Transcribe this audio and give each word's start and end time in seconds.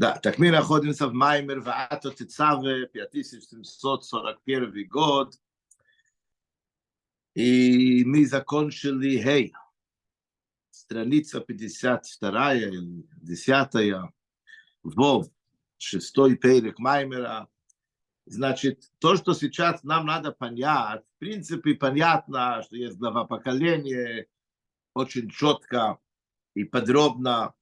Да, 0.00 0.16
так 0.16 0.38
мы 0.38 0.50
находимся 0.50 1.06
в 1.08 1.12
Маймер, 1.12 1.60
в 1.60 1.68
Ато 1.68 2.10
Тицаве, 2.10 2.86
5741 2.86 4.88
год, 4.88 5.34
и 7.34 8.02
мы 8.06 8.24
закончили 8.24 9.22
Хей, 9.22 9.52
страница 10.70 11.40
52 11.40 12.54
или 12.54 13.04
10 13.20 14.10
Вов, 14.84 15.26
шестой 15.76 16.36
перек 16.36 16.78
Маймера. 16.78 17.50
Значит, 18.24 18.90
то, 19.00 19.16
что 19.16 19.34
сейчас 19.34 19.84
нам 19.84 20.06
надо 20.06 20.32
понять, 20.32 21.04
в 21.04 21.18
принципе, 21.18 21.74
понятно, 21.74 22.62
что 22.62 22.74
есть 22.74 22.96
глава 22.96 23.26
поколения, 23.26 24.28
очень 24.94 25.28
четко 25.28 25.98
и 26.54 26.64
подробно 26.64 27.52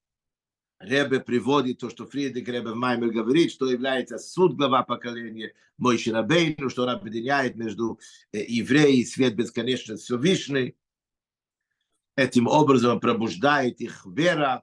Ребе 0.80 1.18
приводит 1.18 1.78
то, 1.78 1.91
что 1.91 2.06
Фридрих 2.06 2.46
Ребе 2.46 2.73
Маймер 2.73 3.10
говорит, 3.10 3.50
что 3.50 3.66
является 3.66 4.18
суд 4.18 4.56
глава 4.56 4.84
поколения 4.84 5.52
Мойши 5.77 6.12
Рабейну, 6.12 6.70
что 6.70 6.84
он 6.84 6.91
объединяет 6.91 7.56
между 7.56 7.98
евреи 8.32 9.01
и 9.01 9.04
свет 9.04 9.34
бесконечно 9.34 9.96
Всевышний. 9.96 10.77
Этим 12.14 12.46
образом 12.46 13.01
пробуждает 13.01 13.80
их 13.80 14.06
вера, 14.06 14.62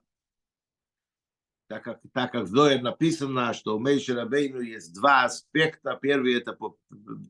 так 1.68 1.84
как, 1.84 2.00
так 2.12 2.32
как 2.32 2.44
в 2.44 2.48
Зоер 2.48 2.80
написано, 2.80 3.52
что 3.52 3.76
у 3.76 3.78
Мейши 3.78 4.14
Рабейну 4.14 4.60
есть 4.60 4.94
два 4.94 5.24
аспекта. 5.24 5.98
Первый– 6.00 6.34
это 6.36 6.56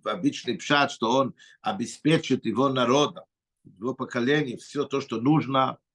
обычный 0.04 0.58
пшат, 0.58 0.92
что 0.92 1.10
он 1.10 1.34
обеспечит 1.60 2.46
его 2.46 2.68
народа, 2.68 3.24
его 3.64 3.94
поколение, 3.94 4.56
все 4.58 4.84
то, 4.84 5.00
что 5.00 5.20
нужно– 5.20 5.78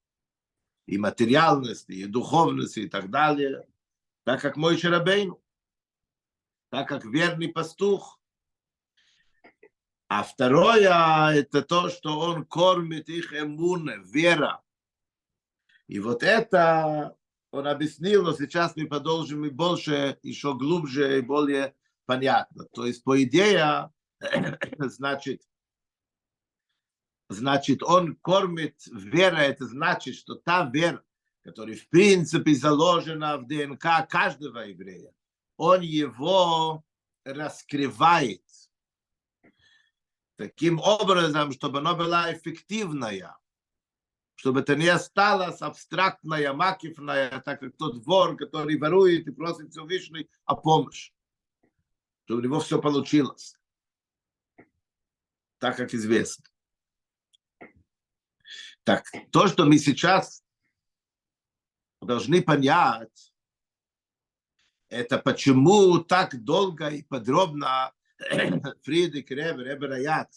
и 0.85 0.97
материальности, 0.97 1.91
и 1.93 2.05
духовности, 2.05 2.81
и 2.81 2.89
так 2.89 3.09
далее, 3.09 3.67
так 4.23 4.41
как 4.41 4.57
мой 4.57 4.77
Шарабейну, 4.77 5.41
так 6.69 6.87
как 6.87 7.05
верный 7.05 7.49
пастух. 7.49 8.19
А 10.07 10.23
второе, 10.23 11.31
это 11.33 11.61
то, 11.61 11.89
что 11.89 12.19
он 12.19 12.45
кормит 12.45 13.07
их 13.07 13.33
эмуны, 13.33 14.01
вера. 14.03 14.61
И 15.87 15.99
вот 15.99 16.23
это 16.23 17.15
он 17.51 17.67
объяснил, 17.67 18.23
но 18.23 18.33
сейчас 18.33 18.75
мы 18.75 18.87
продолжим 18.87 19.45
и 19.45 19.49
больше, 19.49 20.17
еще 20.23 20.53
глубже 20.53 21.19
и 21.19 21.21
более 21.21 21.75
понятно. 22.05 22.65
То 22.73 22.85
есть, 22.85 23.03
по 23.03 23.21
идее, 23.21 23.91
значит, 24.79 25.41
значит, 27.31 27.83
он 27.83 28.15
кормит 28.15 28.75
вера, 28.87 29.37
это 29.37 29.65
значит, 29.65 30.15
что 30.15 30.35
та 30.35 30.69
вера, 30.71 31.03
которая 31.43 31.75
в 31.75 31.87
принципе 31.89 32.53
заложена 32.53 33.37
в 33.37 33.47
ДНК 33.47 34.07
каждого 34.09 34.59
еврея, 34.59 35.13
он 35.57 35.81
его 35.81 36.83
раскрывает 37.23 38.43
таким 40.35 40.79
образом, 40.79 41.51
чтобы 41.51 41.79
она 41.79 41.93
была 41.93 42.33
эффективная, 42.33 43.37
чтобы 44.35 44.61
это 44.61 44.75
не 44.75 44.87
осталось 44.87 45.61
абстрактная, 45.61 46.53
макифная, 46.53 47.41
так 47.41 47.59
как 47.59 47.77
тот 47.77 48.03
вор, 48.05 48.35
который 48.37 48.77
ворует 48.77 49.27
и 49.27 49.31
просит 49.31 49.71
Всевышний 49.71 50.29
о 50.45 50.55
помощи, 50.55 51.13
чтобы 52.25 52.41
у 52.41 52.43
него 52.43 52.59
все 52.59 52.81
получилось, 52.81 53.55
так 55.59 55.77
как 55.77 55.93
известно. 55.93 56.50
Так, 58.83 59.05
то, 59.31 59.47
что 59.47 59.65
мы 59.65 59.77
сейчас 59.77 60.43
должны 62.01 62.41
понять, 62.41 63.33
это 64.89 65.19
почему 65.19 65.99
так 65.99 66.43
долго 66.43 66.87
и 66.89 67.03
подробно 67.03 67.93
Фридрих 68.83 69.29
Ребер, 69.29 70.27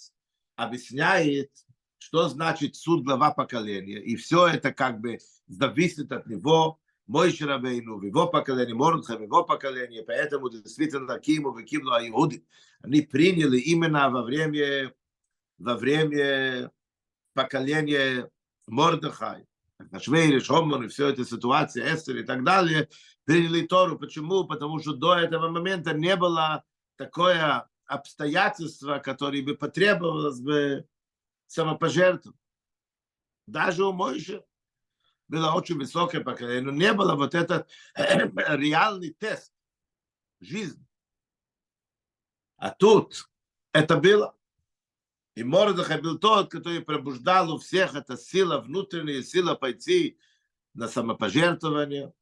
объясняет, 0.56 1.50
что 1.98 2.28
значит 2.28 2.76
суд 2.76 3.04
глава 3.04 3.32
поколения. 3.32 3.98
И 3.98 4.14
все 4.16 4.46
это 4.46 4.72
как 4.72 5.00
бы 5.00 5.18
зависит 5.46 6.12
от 6.12 6.26
него, 6.26 6.78
мой 7.06 7.32
Шарабейну, 7.32 7.98
в 7.98 8.02
его 8.02 8.26
поколении, 8.26 8.72
Мордха, 8.72 9.18
в 9.18 9.22
его 9.22 9.44
поколении, 9.44 10.02
поэтому 10.02 10.48
действительно 10.48 11.18
Киму, 11.18 11.54
Кимну, 11.62 11.90
Иуды, 12.08 12.44
они 12.82 13.02
приняли 13.02 13.58
именно 13.58 14.08
во 14.08 14.22
время, 14.22 14.94
во 15.58 15.76
время 15.76 16.70
поколения 17.34 18.30
Мордыхай, 18.66 19.46
Ашвейриш, 19.92 20.50
Омон 20.50 20.84
и 20.84 20.88
все 20.88 21.10
эти 21.10 21.24
ситуации, 21.24 21.82
Эстер 21.82 22.16
и 22.18 22.22
так 22.22 22.44
далее, 22.44 22.88
приняли 23.24 23.66
Тору. 23.66 23.98
Почему? 23.98 24.44
Потому 24.44 24.78
что 24.80 24.94
до 24.94 25.16
этого 25.16 25.48
момента 25.48 25.92
не 25.92 26.16
было 26.16 26.64
такое 26.96 27.68
обстоятельство, 27.86 28.98
которое 28.98 29.42
бы 29.42 29.54
потребовалось 29.56 30.40
бы 30.40 30.86
самопожертвовать. 31.46 32.38
Даже 33.46 33.84
у 33.84 33.92
Мойши 33.92 34.42
было 35.28 35.52
очень 35.52 35.76
высокое 35.76 36.22
поколение, 36.22 36.62
но 36.62 36.70
не 36.70 36.92
было 36.92 37.14
вот 37.14 37.34
этот 37.34 37.68
реальный 37.94 39.10
тест 39.10 39.52
жизни. 40.40 40.84
А 42.56 42.70
тут 42.70 43.28
это 43.72 43.96
было. 43.98 44.34
И 45.34 45.42
Мордыхай 45.42 46.00
был 46.00 46.18
тот, 46.18 46.50
который 46.50 46.80
пробуждал 46.80 47.52
у 47.52 47.58
всех 47.58 47.94
эта 47.94 48.16
сила, 48.16 48.60
внутренняя 48.60 49.22
сила 49.22 49.54
пойти 49.54 50.16
на 50.74 50.88
самопожертвование. 50.88 52.12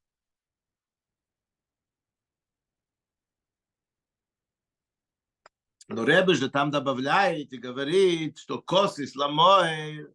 Но 5.89 6.05
Ребе 6.05 6.35
же 6.35 6.49
там 6.49 6.71
добавляет 6.71 7.53
и 7.53 7.59
говорит, 7.59 8.39
что 8.39 8.63
косы 8.63 9.07
сломой, 9.07 10.07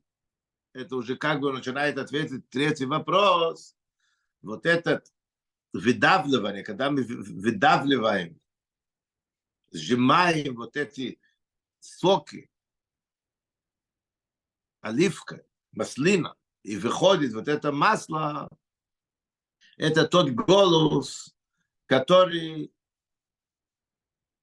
это 0.73 0.95
уже 0.95 1.15
как 1.15 1.39
бы 1.39 1.53
начинает 1.53 1.99
ответить 1.99 2.49
третий 2.49 2.85
вопрос. 2.85 3.75
Вот 4.41 4.65
этот 4.65 5.13
выдавливание, 5.73 6.63
когда 6.63 6.89
мы 6.89 7.03
выдавливаем, 7.03 8.39
сжимаем 9.71 10.55
вот 10.55 10.75
эти 10.77 11.19
соки, 11.79 12.49
оливка, 14.87 15.43
маслина, 15.71 16.35
и 16.63 16.77
выходит 16.77 17.33
вот 17.33 17.47
это 17.47 17.71
масло, 17.71 18.49
это 19.77 20.07
тот 20.07 20.31
голос, 20.31 21.35
который 21.85 22.73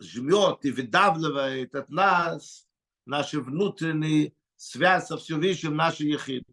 жмет 0.00 0.64
и 0.64 0.70
выдавливает 0.70 1.74
от 1.74 1.88
нас 1.88 2.66
наши 3.04 3.40
внутренние 3.40 4.34
связь 4.56 5.08
со 5.08 5.18
Всевышним, 5.18 5.76
наши 5.76 6.04
ехиды. 6.04 6.46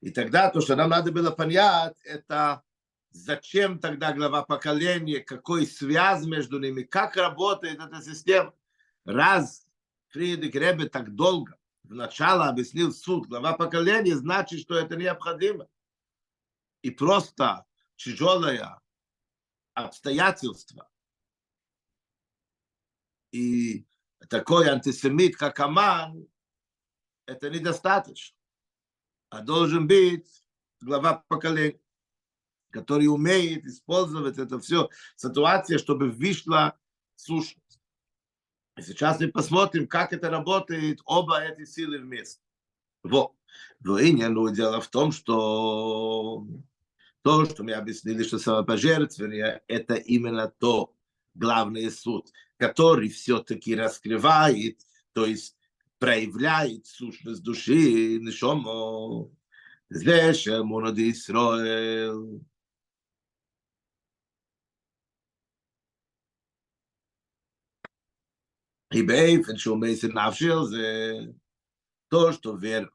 И 0.00 0.10
тогда 0.10 0.50
то, 0.50 0.60
что 0.60 0.76
нам 0.76 0.90
надо 0.90 1.10
было 1.10 1.30
понять, 1.30 1.96
это 2.04 2.62
зачем 3.10 3.80
тогда 3.80 4.12
глава 4.12 4.44
поколения, 4.44 5.20
какой 5.20 5.66
связь 5.66 6.24
между 6.24 6.60
ними, 6.60 6.82
как 6.82 7.16
работает 7.16 7.80
эта 7.80 8.00
система. 8.00 8.54
Раз 9.04 9.66
Фридрих 10.08 10.54
Ребе 10.54 10.88
так 10.88 11.14
долго 11.14 11.58
вначале 11.88 12.44
объяснил 12.44 12.92
суд, 12.92 13.26
глава 13.26 13.54
поколения, 13.54 14.16
значит, 14.16 14.60
что 14.60 14.74
это 14.78 14.96
необходимо. 14.96 15.68
И 16.82 16.90
просто 16.90 17.64
тяжелое 17.96 18.80
обстоятельство 19.74 20.88
и 23.32 23.86
такой 24.28 24.68
антисемит, 24.68 25.36
как 25.36 25.58
Аман, 25.60 26.26
это 27.26 27.50
недостаточно. 27.50 28.36
А 29.30 29.42
должен 29.42 29.86
быть 29.86 30.44
глава 30.80 31.24
поколения, 31.28 31.80
который 32.70 33.06
умеет 33.06 33.64
использовать 33.64 34.38
это 34.38 34.58
все 34.60 34.88
ситуация, 35.16 35.78
чтобы 35.78 36.10
вышла 36.10 36.78
сущность. 37.16 37.67
Сейчас 38.80 39.20
мы 39.20 39.28
посмотрим, 39.28 39.86
как 39.86 40.12
это 40.12 40.30
работает, 40.30 41.00
оба 41.04 41.40
эти 41.42 41.64
силы 41.64 41.98
вместе. 41.98 42.40
Вот. 43.02 43.32
Но 43.80 43.98
и 43.98 44.12
не, 44.12 44.28
ну, 44.28 44.48
дело 44.50 44.80
в 44.80 44.88
том, 44.88 45.12
что 45.12 46.46
то, 47.22 47.44
что 47.46 47.62
мы 47.62 47.72
объяснили, 47.72 48.22
что 48.22 48.38
самопожертвование, 48.38 49.62
это 49.68 49.94
именно 49.94 50.48
то, 50.48 50.94
главный 51.34 51.90
суд, 51.90 52.30
который 52.56 53.08
все-таки 53.08 53.74
раскрывает, 53.74 54.80
то 55.12 55.26
есть 55.26 55.56
проявляет 55.98 56.86
сущность 56.86 57.42
души, 57.42 58.18
нишомо, 58.18 59.30
здесь, 59.90 60.46
монады 60.46 61.10
Исраэль. 61.10 62.40
И 68.90 68.98
Рибейф, 68.98 69.48
это 69.48 69.58
Шумейсер 69.58 70.12
Навшил, 70.14 70.72
э, 70.72 71.34
то, 72.08 72.32
что 72.32 72.56
вера 72.56 72.90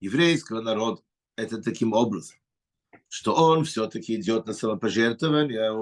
еврейского 0.00 0.60
народа, 0.60 1.02
это 1.36 1.60
таким 1.60 1.92
образом, 1.92 2.36
что 3.08 3.34
он 3.34 3.64
все-таки 3.64 4.14
идет 4.14 4.46
на 4.46 4.52
самопожертвование, 4.52 5.70
а 5.70 5.72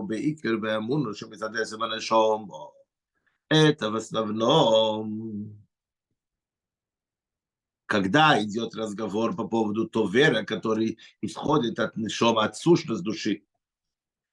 это 3.51 3.91
в 3.91 3.97
основном, 3.97 5.67
когда 7.85 8.43
идет 8.43 8.75
разговор 8.75 9.37
по 9.37 9.47
поводу 9.47 9.87
то 9.87 10.09
веры, 10.09 10.47
который 10.47 10.99
исходит 11.21 11.79
от 11.79 11.95
нашего 11.99 12.45
от 12.45 12.57
сущности 12.57 13.05
души. 13.05 13.45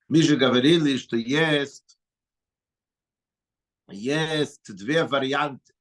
Мы 0.07 0.21
же 0.21 0.38
говорили, 0.38 0.95
что 0.97 1.18
есть 1.18 1.99
есть 3.91 4.75
две 4.75 5.03
варианты. 5.06 5.74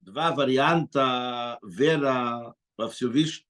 Два 0.00 0.32
варианта 0.32 1.58
вера 1.62 2.54
во 2.76 2.88
Всевышнего. 2.88 3.48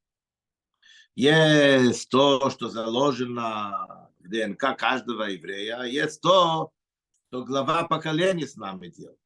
Есть 1.15 2.09
то, 2.09 2.51
что 2.51 2.69
заложено 2.69 4.11
в 4.19 4.29
ДНК 4.29 4.77
каждого 4.77 5.25
еврея, 5.25 5.83
есть 5.83 6.21
то, 6.21 6.73
что 7.29 7.45
глава 7.45 7.85
поколения 7.85 8.47
с 8.47 8.57
нами 8.57 8.89
делает. 8.89 9.19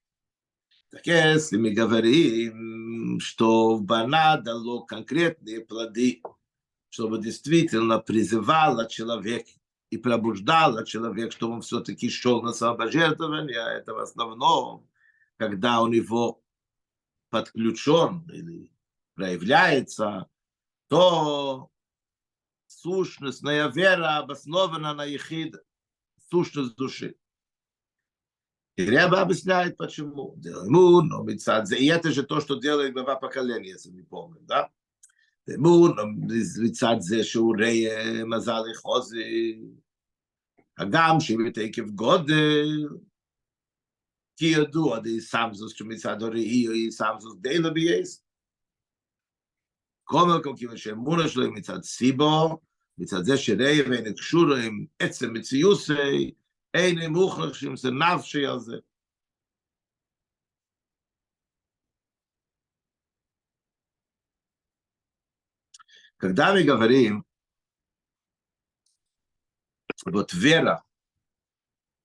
Так 0.90 1.06
если 1.06 1.56
мы 1.56 1.70
говорим, 1.70 3.18
что 3.20 3.78
Бана 3.78 4.36
дало 4.38 4.84
конкретные 4.84 5.60
плоды, 5.60 6.22
чтобы 6.88 7.18
действительно 7.18 7.98
призывала 7.98 8.88
человека 8.88 9.50
и 9.94 9.96
пробуждала 9.96 10.84
человек, 10.84 11.30
что 11.30 11.50
он 11.52 11.60
все-таки 11.60 12.10
шел 12.10 12.42
на 12.42 12.52
самопожертвование, 12.52 13.60
а 13.60 13.70
это 13.70 13.94
в 13.94 13.98
основном, 13.98 14.88
когда 15.36 15.82
у 15.82 15.86
него 15.86 16.42
подключен 17.30 18.28
или 18.32 18.72
проявляется, 19.14 20.28
то 20.88 21.70
сущностная 22.66 23.68
вера 23.68 24.18
обоснована 24.18 24.94
на 24.94 25.04
ехид, 25.04 25.54
сущность 26.28 26.74
души. 26.74 27.14
И 28.74 28.84
Ряба 28.84 29.20
объясняет, 29.20 29.76
почему. 29.76 30.34
Делаймун, 30.36 31.12
омицадзе. 31.14 31.76
И 31.76 31.86
это 31.86 32.10
же 32.10 32.24
то, 32.24 32.40
что 32.40 32.56
делает 32.56 32.94
глава 32.94 33.14
поколения, 33.14 33.70
если 33.70 33.90
не 33.90 34.02
помню, 34.02 34.40
да? 34.40 34.70
Делаймун, 35.46 36.00
омицадзе, 36.00 37.22
шеурея, 37.22 38.26
мазали 38.26 38.74
хозы. 38.74 39.83
מזל 40.73 40.73
חוזי, 40.79 40.97
הגם 40.97 41.19
שבתקף 41.19 41.89
גודל, 41.95 42.87
כי 44.37 44.45
ידוע 44.45 44.99
די 44.99 45.21
סמזוס 45.21 45.73
שמצד 45.73 46.23
הראי 46.23 46.67
היא 46.67 46.91
סמזוס 46.91 47.35
די 47.41 47.57
לבייס. 47.57 48.23
כל 50.03 50.21
מקום 50.39 50.55
כיוון 50.57 50.77
שאמונה 50.77 51.27
שלו 51.27 51.51
מצד 51.51 51.83
סיבו, 51.83 52.59
מצד 52.97 53.23
זה 53.23 53.37
שראה 53.37 53.89
ואין 53.89 54.13
קשור 54.13 54.55
עם 54.65 54.85
עצם 54.99 55.33
מציוסי, 55.33 56.33
אין 56.73 56.97
הם 56.97 57.13
מוכרח 57.13 57.53
שזה 57.53 57.89
נפשי 57.91 58.45
על 58.45 58.59
זה. 58.59 58.77
Когда 66.21 66.53
мы 66.53 66.63
говорим, 66.63 67.23
вот 70.04 70.32
вера, 70.32 70.84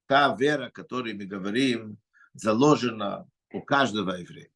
та 0.08 0.36
вера, 0.36 0.68
о 0.68 0.72
которой 0.72 1.14
мы 1.14 1.26
говорим, 1.26 1.98
заложена 2.34 3.30
у 3.52 3.62
каждого 3.62 4.12
еврея. 4.12 4.50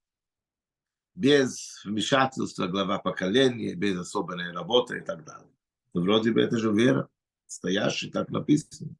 Без 1.15 1.83
вмешательства 1.85 2.67
глава 2.67 2.97
поколения, 2.99 3.75
без 3.75 3.99
особенной 3.99 4.51
работы 4.51 4.97
и 4.97 5.01
так 5.01 5.23
далее. 5.23 5.51
Но 5.93 6.01
вроде 6.01 6.31
бы 6.31 6.41
это 6.41 6.57
же 6.57 6.71
вера, 6.71 7.07
стоящая, 7.45 8.09
так 8.09 8.29
написано, 8.29 8.95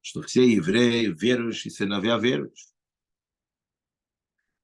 что 0.00 0.22
все 0.22 0.48
евреи 0.48 1.06
верующие, 1.06 1.70
сыновья 1.70 2.18
верующие. 2.18 2.72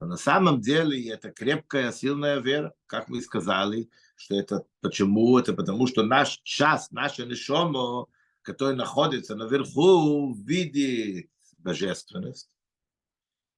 Но 0.01 0.09
на 0.09 0.17
самом 0.17 0.61
деле 0.61 1.09
это 1.11 1.31
крепкая, 1.31 1.93
сильная 1.93 2.41
вера, 2.41 2.75
как 2.87 3.09
мы 3.09 3.21
сказали, 3.21 3.89
что 4.17 4.35
это 4.35 4.67
почему? 4.81 5.39
Это 5.39 5.53
потому 5.53 5.87
что 5.87 6.03
наш 6.03 6.41
час, 6.43 6.91
наша 6.91 7.25
нишомо, 7.25 8.09
который 8.45 8.77
находится 8.77 9.35
наверху, 9.35 10.35
видит 10.35 11.31
божественность. 11.59 12.51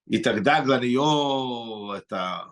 И 0.06 0.18
тогда 0.18 0.62
для 0.64 0.78
нее 0.78 1.98
это 1.98 2.48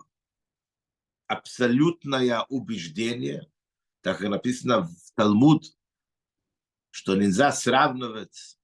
абсолютное 1.27 2.41
убеждение, 2.49 3.49
так 4.01 4.19
как 4.19 4.29
написано 4.29 4.81
в 4.83 5.11
Талмуд, 5.15 5.65
что 6.91 7.15
нельзя 7.15 7.51
сравнивать 7.53 8.59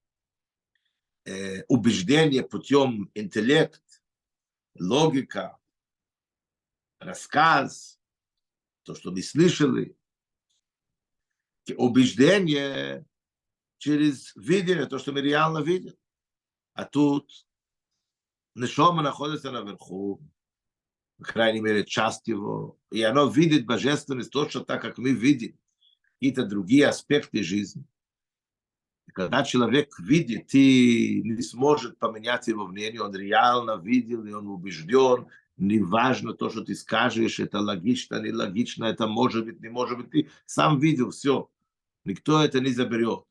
э, 1.24 1.64
убеждение 1.70 2.44
путем 2.44 3.10
интеллект, 3.14 3.82
логика, 4.78 5.58
рассказ, 7.00 8.00
то, 8.84 8.96
что 8.96 9.12
мы 9.12 9.22
слышали, 9.22 9.98
убеждение 11.78 13.06
через 13.82 14.36
видение, 14.36 14.86
то, 14.86 15.00
что 15.00 15.12
мы 15.12 15.22
реально 15.22 15.58
видим. 15.64 15.94
А 16.74 16.86
тут 16.86 17.48
Нешома 18.54 19.02
находится 19.02 19.50
наверху, 19.50 20.22
по 21.18 21.24
крайней 21.24 21.62
мере, 21.62 21.84
часть 21.84 22.28
его, 22.28 22.78
и 22.92 23.02
оно 23.02 23.28
видит 23.28 23.66
божественность 23.66 24.32
точно 24.32 24.64
так, 24.64 24.84
как 24.84 25.00
мы 25.00 25.14
видим 25.14 25.58
какие-то 26.14 26.46
другие 26.46 26.88
аспекты 26.88 27.42
жизни. 27.42 27.84
И 29.08 29.12
когда 29.12 29.44
человек 29.44 30.00
видит 30.00 30.54
и 30.54 31.24
не 31.24 31.42
сможет 31.42 31.98
поменять 31.98 32.48
его 32.48 32.68
мнение, 32.68 33.02
он 33.02 33.16
реально 33.16 33.82
видел, 33.84 34.24
и 34.26 34.32
он 34.32 34.48
убежден, 34.48 35.28
неважно 35.58 36.34
то, 36.34 36.52
что 36.52 36.64
ты 36.64 36.76
скажешь, 36.76 37.40
это 37.40 37.60
логично, 37.60 38.22
не 38.22 38.32
логично, 38.32 38.86
это 38.86 39.08
может 39.08 39.46
быть, 39.46 39.60
не 39.60 39.70
может 39.70 39.98
быть, 39.98 40.12
ты 40.12 40.30
сам 40.46 40.78
видел 40.80 41.10
все, 41.10 41.50
никто 42.04 42.44
это 42.44 42.60
не 42.60 42.70
заберет. 42.70 43.26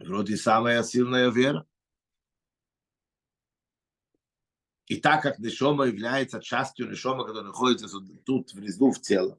Вроде 0.00 0.36
самая 0.36 0.82
сильная 0.82 1.30
вера. 1.30 1.66
И 4.86 4.96
так 4.96 5.22
как 5.22 5.38
Нишома 5.38 5.84
является 5.84 6.40
частью 6.40 6.88
Нишома, 6.88 7.24
которая 7.24 7.44
находится 7.44 7.88
тут 8.24 8.52
внизу 8.54 8.90
в 8.90 9.00
теле, 9.00 9.36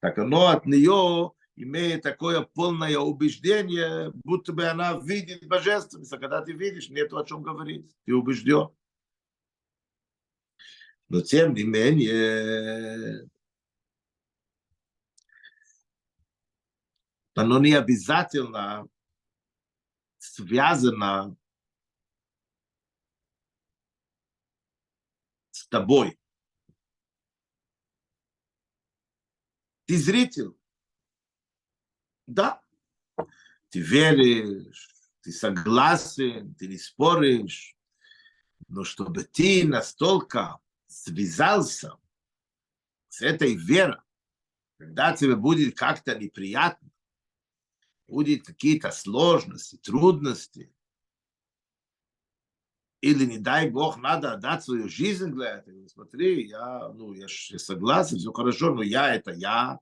так 0.00 0.18
оно 0.18 0.48
от 0.48 0.66
нее 0.66 1.32
имеет 1.56 2.02
такое 2.02 2.42
полное 2.42 2.98
убеждение, 2.98 4.12
будто 4.24 4.52
бы 4.52 4.66
она 4.66 4.98
видит 5.00 5.46
божественность, 5.48 6.12
а 6.12 6.18
когда 6.18 6.42
ты 6.42 6.52
видишь, 6.52 6.90
нет 6.90 7.12
о 7.12 7.24
чем 7.24 7.42
говорить, 7.42 7.90
ты 8.04 8.14
убежден. 8.14 8.68
Но 11.08 11.20
тем 11.20 11.54
не 11.54 11.64
менее, 11.64 13.28
оно 17.34 17.58
не 17.58 17.74
обязательно 17.74 18.88
связано 20.24 21.36
с 25.50 25.66
тобой. 25.68 26.18
Ты 29.86 29.98
зритель. 29.98 30.56
Да. 32.26 32.62
Ты 33.68 33.80
веришь, 33.80 34.94
ты 35.20 35.30
согласен, 35.30 36.54
ты 36.54 36.68
не 36.68 36.78
споришь. 36.78 37.76
Но 38.68 38.82
чтобы 38.82 39.24
ты 39.24 39.66
настолько 39.66 40.58
связался 40.86 41.98
с 43.08 43.20
этой 43.20 43.54
верой, 43.54 44.00
когда 44.78 45.14
тебе 45.14 45.36
будет 45.36 45.76
как-то 45.76 46.18
неприятно, 46.18 46.90
будет 48.06 48.44
какие-то 48.44 48.90
сложности, 48.90 49.76
трудности, 49.76 50.74
или, 53.04 53.26
не 53.26 53.38
дай 53.38 53.68
Бог, 53.68 53.98
надо 53.98 54.32
отдать 54.32 54.64
свою 54.64 54.88
жизнь 54.88 55.30
для 55.30 55.58
этого. 55.58 55.86
Смотри, 55.88 56.46
я, 56.46 56.88
ну, 56.88 57.12
я, 57.12 57.26
я 57.50 57.58
согласен, 57.58 58.16
все 58.16 58.32
хорошо, 58.32 58.74
но 58.74 58.82
я 58.82 59.14
это 59.14 59.30
я, 59.30 59.78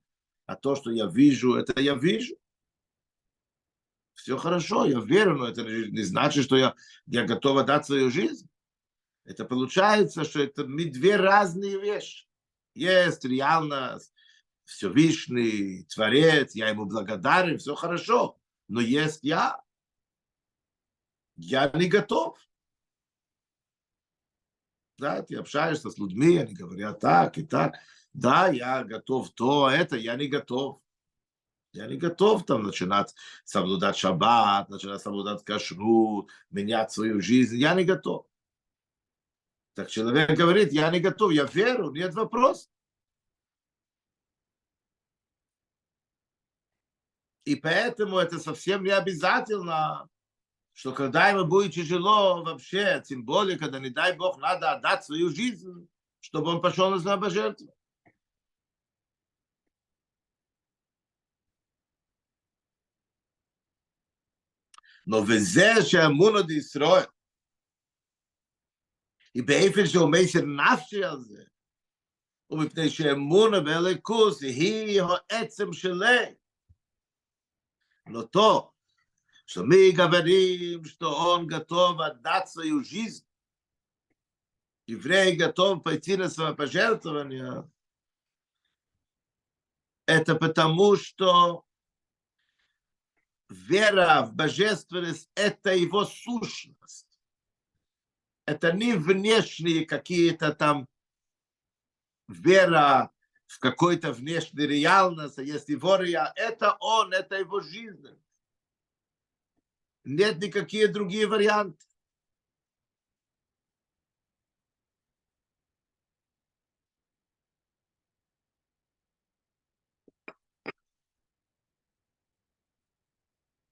а 0.47 0.57
то, 0.57 0.75
что 0.75 0.91
я 0.91 1.07
вижу, 1.07 1.55
это 1.55 1.81
я 1.81 1.95
вижу. 1.95 2.35
Все 4.14 4.37
хорошо, 4.37 4.87
я 4.87 4.99
верю, 4.99 5.37
но 5.37 5.47
это 5.47 5.62
не 5.62 6.02
значит, 6.02 6.45
что 6.45 6.57
я, 6.57 6.75
я 7.07 7.25
готов 7.25 7.59
отдать 7.59 7.87
свою 7.87 8.11
жизнь. 8.11 8.49
Это 9.25 9.45
получается, 9.45 10.25
что 10.25 10.43
это 10.43 10.64
две 10.64 11.14
разные 11.14 11.81
вещи. 11.81 12.26
Есть 12.75 13.25
реально 13.25 14.00
Всевышний 14.73 15.85
Творец, 15.85 16.55
я 16.55 16.69
ему 16.69 16.87
благодарен, 16.87 17.59
все 17.59 17.75
хорошо. 17.75 18.38
Но 18.69 18.81
есть 18.81 19.21
я. 19.23 19.62
Я 21.37 21.71
не 21.75 21.88
готов. 21.88 22.38
Да, 24.99 25.23
ты 25.23 25.37
общаешься 25.37 25.91
с 25.91 25.99
людьми, 25.99 26.37
они 26.37 26.55
говорят 26.55 27.00
так 27.00 27.38
и 27.38 27.43
так. 27.43 27.75
Да, 28.12 28.49
я 28.49 28.85
готов 28.85 29.31
то, 29.31 29.69
это, 29.69 29.97
я 29.97 30.17
не 30.17 30.29
готов. 30.29 30.81
Я 31.73 31.87
не 31.87 31.97
готов 31.97 32.45
там 32.45 32.62
начинать 32.64 33.14
соблюдать 33.45 33.97
шаббат, 33.97 34.69
начинать 34.69 35.00
соблюдать 35.00 35.43
кашрут, 35.43 36.31
менять 36.50 36.93
свою 36.93 37.23
жизнь. 37.23 37.57
Я 37.57 37.75
не 37.75 37.85
готов. 37.85 38.26
Так 39.75 39.88
человек 39.88 40.37
говорит, 40.37 40.73
я 40.73 40.91
не 40.91 41.00
готов, 41.00 41.33
я 41.33 41.45
верю, 41.45 41.91
нет 41.91 42.14
вопроса. 42.14 42.69
И 47.46 47.56
поэтому 47.56 48.18
это 48.18 48.40
совсем 48.40 48.84
не 48.84 48.90
обязательно, 48.90 50.10
что 50.74 50.92
когда 50.92 51.30
ему 51.30 51.46
будет 51.46 51.74
тяжело 51.74 52.44
вообще, 52.44 53.02
тем 53.06 53.24
более, 53.24 53.58
когда, 53.58 53.80
не 53.80 53.90
дай 53.90 54.16
Бог, 54.16 54.38
надо 54.38 54.72
отдать 54.72 55.06
свою 55.06 55.30
жизнь, 55.30 55.88
чтобы 56.20 56.50
он 56.50 56.62
пошел 56.62 56.90
на 56.90 57.00
самопожертвование. 57.00 57.74
Но 65.10 65.24
וזה 65.28 65.86
שהאמונו 65.86 66.42
דישראל, 66.42 67.06
היא 69.34 69.44
באופן 69.44 69.86
שהוא 69.86 70.12
מסר 70.12 70.42
נפשי 70.42 71.04
על 71.04 71.20
זה, 71.20 71.44
ומפני 72.50 72.90
שאמונה 72.90 73.60
באלוקוס 73.60 74.42
היא 74.42 75.02
העצם 75.02 75.74
Но 78.05 78.23
то, 78.23 78.75
что 79.45 79.65
мы 79.65 79.93
говорим, 79.93 80.85
что 80.85 81.15
он 81.15 81.47
готов 81.47 82.01
отдать 82.01 82.49
свою 82.49 82.85
жизнь, 82.85 83.27
еврей 84.87 85.37
готов 85.37 85.83
пойти 85.83 86.17
на 86.17 86.29
самопожертвование, 86.29 87.71
это 90.07 90.35
потому, 90.35 90.97
что 90.97 91.65
вера 93.49 94.23
в 94.23 94.35
божественность– 94.35 95.31
это 95.35 95.75
его 95.75 96.05
сущность. 96.05 97.21
Это 98.47 98.73
не 98.73 98.95
внешние 98.95 99.87
какие-то 99.87 100.53
там 100.53 100.89
вера 102.27 103.12
в 103.53 103.59
какой-то 103.59 104.13
внешней 104.13 104.67
реальности, 104.67 105.41
есть 105.41 105.69
его 105.69 105.97
реальность. 105.97 106.39
Это 106.39 106.75
он, 106.81 107.13
это 107.13 107.37
его 107.37 107.61
жизнь. 107.61 108.09
Нет 110.05 110.39
никакие 110.39 110.89
другие 110.89 111.27
варианты. 111.27 111.85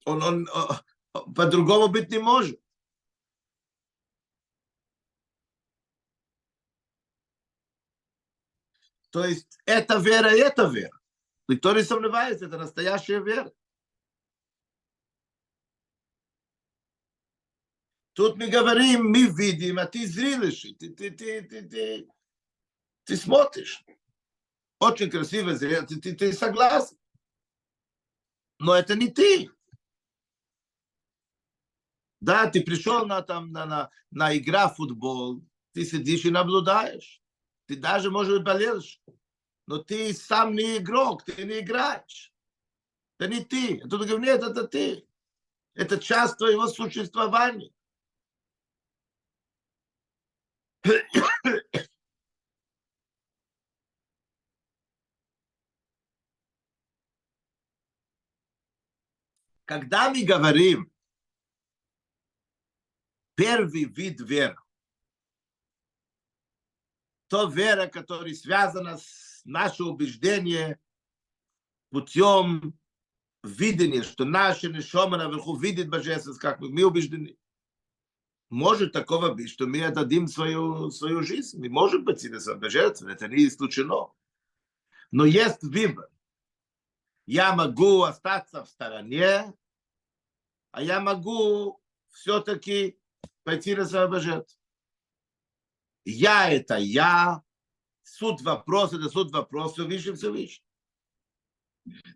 Он, 0.04 0.22
он, 0.22 0.48
он 1.14 1.34
по-другому 1.34 1.88
быть 1.88 2.10
не 2.10 2.18
может. 2.18 2.60
То 9.10 9.24
есть 9.24 9.58
это 9.66 9.98
вера 9.98 10.28
это 10.28 10.66
вера. 10.68 10.98
Никто 11.48 11.74
не 11.74 11.82
сомневается, 11.82 12.46
это 12.46 12.58
настоящая 12.58 13.20
вера. 13.20 13.52
Тут 18.12 18.36
мы 18.36 18.48
говорим, 18.48 19.10
мы 19.10 19.26
видим, 19.26 19.78
а 19.78 19.86
ты 19.86 20.06
зрелишь, 20.06 20.62
ты, 20.78 20.90
ты, 20.90 21.10
ты, 21.10 21.42
ты, 21.42 21.62
ты, 21.62 22.08
ты 23.04 23.16
смотришь. 23.16 23.84
Очень 24.78 25.10
красиво, 25.10 25.56
ты, 25.56 25.84
ты, 25.84 26.14
ты 26.14 26.32
согласен. 26.32 26.96
Но 28.58 28.74
это 28.74 28.94
не 28.94 29.08
ты. 29.08 29.50
Да, 32.20 32.50
ты 32.50 32.62
пришел 32.62 33.06
на, 33.06 33.22
там, 33.22 33.50
на, 33.52 33.64
на, 33.64 33.90
на 34.10 34.36
игра 34.36 34.68
в 34.68 34.76
футбол, 34.76 35.42
ты 35.72 35.84
сидишь 35.84 36.26
и 36.26 36.30
наблюдаешь. 36.30 37.19
Ты 37.70 37.76
даже, 37.76 38.10
может 38.10 38.32
быть, 38.34 38.42
болеешь. 38.42 39.00
Но 39.68 39.78
ты 39.78 40.12
сам 40.12 40.56
не 40.56 40.78
игрок, 40.78 41.22
ты 41.22 41.44
не 41.44 41.60
играешь. 41.60 42.34
Это 43.16 43.32
не 43.32 43.44
ты. 43.44 43.78
А 43.78 43.88
тут 43.88 44.08
говорит, 44.08 44.18
нет, 44.18 44.42
это 44.42 44.66
ты. 44.66 45.06
Это 45.74 45.96
часть 46.00 46.36
твоего 46.36 46.66
существования. 46.66 47.70
Когда 59.64 60.10
мы 60.10 60.24
говорим 60.24 60.90
первый 63.36 63.84
вид 63.84 64.20
веры, 64.22 64.58
то 67.30 67.44
вера, 67.46 67.86
которая 67.86 68.34
связана 68.34 68.98
с 68.98 69.42
нашим 69.44 69.90
убеждением 69.90 70.76
путем 71.90 72.76
видения, 73.44 74.02
что 74.02 74.24
наша 74.24 74.68
нишома 74.68 75.16
наверху 75.16 75.56
видит 75.56 75.88
божественность, 75.88 76.40
как 76.40 76.58
мы, 76.58 76.70
мы 76.70 76.84
убеждены. 76.84 77.38
Может 78.48 78.92
такого 78.92 79.32
быть, 79.32 79.48
что 79.48 79.68
мы 79.68 79.84
отдадим 79.84 80.26
свою, 80.26 80.90
свою 80.90 81.22
жизнь. 81.22 81.60
Мы 81.60 81.68
можем 81.68 82.04
пойти 82.04 82.28
на 82.28 82.40
самопожертвование, 82.40 83.14
это 83.14 83.28
не 83.28 83.46
исключено. 83.46 84.12
Но 85.12 85.24
есть 85.24 85.62
выбор. 85.62 86.10
Я 87.26 87.54
могу 87.54 88.02
остаться 88.02 88.64
в 88.64 88.68
стороне, 88.68 89.54
а 90.72 90.82
я 90.82 90.98
могу 90.98 91.80
все-таки 92.08 92.98
пойти 93.44 93.76
на 93.76 93.84
самопожертвование. 93.84 94.59
Я 96.10 96.50
это 96.50 96.76
я, 96.76 97.42
суд 98.02 98.42
вопрос 98.42 98.92
это 98.92 99.08
суд 99.08 99.30
вопрос, 99.30 99.72
все 99.74 99.86
выше, 99.86 100.14
все 100.14 100.30
выше. 100.30 100.60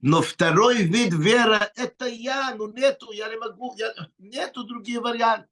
Но 0.02 0.20
второй 0.22 0.82
вид 0.82 1.14
вера– 1.14 1.72
это 1.76 2.06
я, 2.06 2.54
ну 2.54 2.70
нету, 2.72 3.12
я 3.12 3.28
не 3.28 3.36
могу, 3.36 3.74
я, 3.76 3.92
нету 4.18 4.64
других 4.64 5.00
вариантов. 5.00 5.50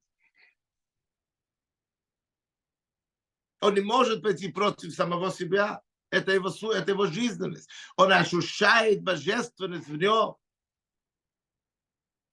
Он 3.60 3.74
не 3.74 3.80
может 3.80 4.22
пойти 4.22 4.48
против 4.48 4.92
самого 4.92 5.30
себя. 5.30 5.82
Это 6.10 6.32
его, 6.32 6.50
это 6.72 6.90
его 6.90 7.06
жизненность. 7.06 7.70
Он 7.96 8.12
ощущает 8.12 9.02
божественность 9.02 9.88
в 9.88 9.96
нем. 9.96 10.36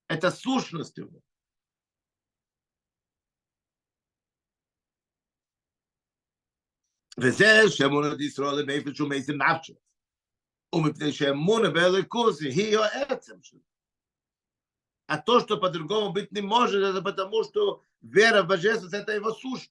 Это 0.08 0.32
сущность 0.32 0.98
его. 0.98 1.22
וזה 7.21 7.61
שאמונת 7.69 8.21
ישראל 8.21 8.65
מאיפה 8.67 8.91
שהוא 8.95 9.09
מעצם 9.09 9.33
נפשו. 9.33 9.75
ומפני 10.75 11.13
שאמונה 11.13 11.71
באלוקוס 11.71 12.41
היא 12.41 12.79
העצם 12.79 13.35
שלו. 13.43 13.61
А 15.07 15.19
то, 15.19 15.41
что 15.41 15.59
по-другому 15.59 16.13
быть 16.13 16.33
не 16.33 16.41
может, 16.41 16.83
это 16.83 17.03
потому, 17.03 17.45
что 17.45 17.85
вера 18.01 18.43
в 18.43 18.47
божественность – 18.47 18.95
это 18.95 19.13
его 19.13 19.33
сущность. 19.33 19.71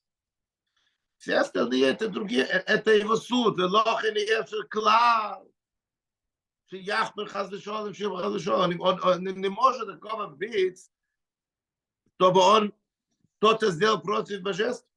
Все 1.18 1.38
остальные – 1.38 1.90
это 1.90 2.08
другие, 2.08 2.44
это 2.44 2.92
его 2.92 3.16
суд. 3.16 3.58
ולוכן 3.58 4.16
יהיה 4.16 4.42
אפשר 4.42 4.64
כלל. 4.72 5.44
שיחמר 6.70 7.26
חס 7.26 7.48
ושלום, 7.52 7.94
שיחמר 7.94 8.24
חס 8.24 8.36
ושלום. 8.36 8.80
Он 8.82 9.24
не 9.24 9.50
может 9.50 9.88
такого 9.88 10.28
быть, 10.28 10.92
чтобы 12.16 12.40
он 12.42 12.74
кто-то 13.38 13.72
сделал 13.72 14.02
против 14.02 14.42
божества. 14.42 14.88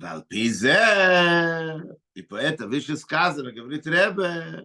ועל 0.00 0.20
פי 0.28 0.50
זה, 0.52 0.76
היא 2.14 2.24
פועט 2.28 2.60
אבישס 2.60 3.04
קאזן, 3.04 3.46
הגברית 3.46 3.86
רבה. 3.86 4.60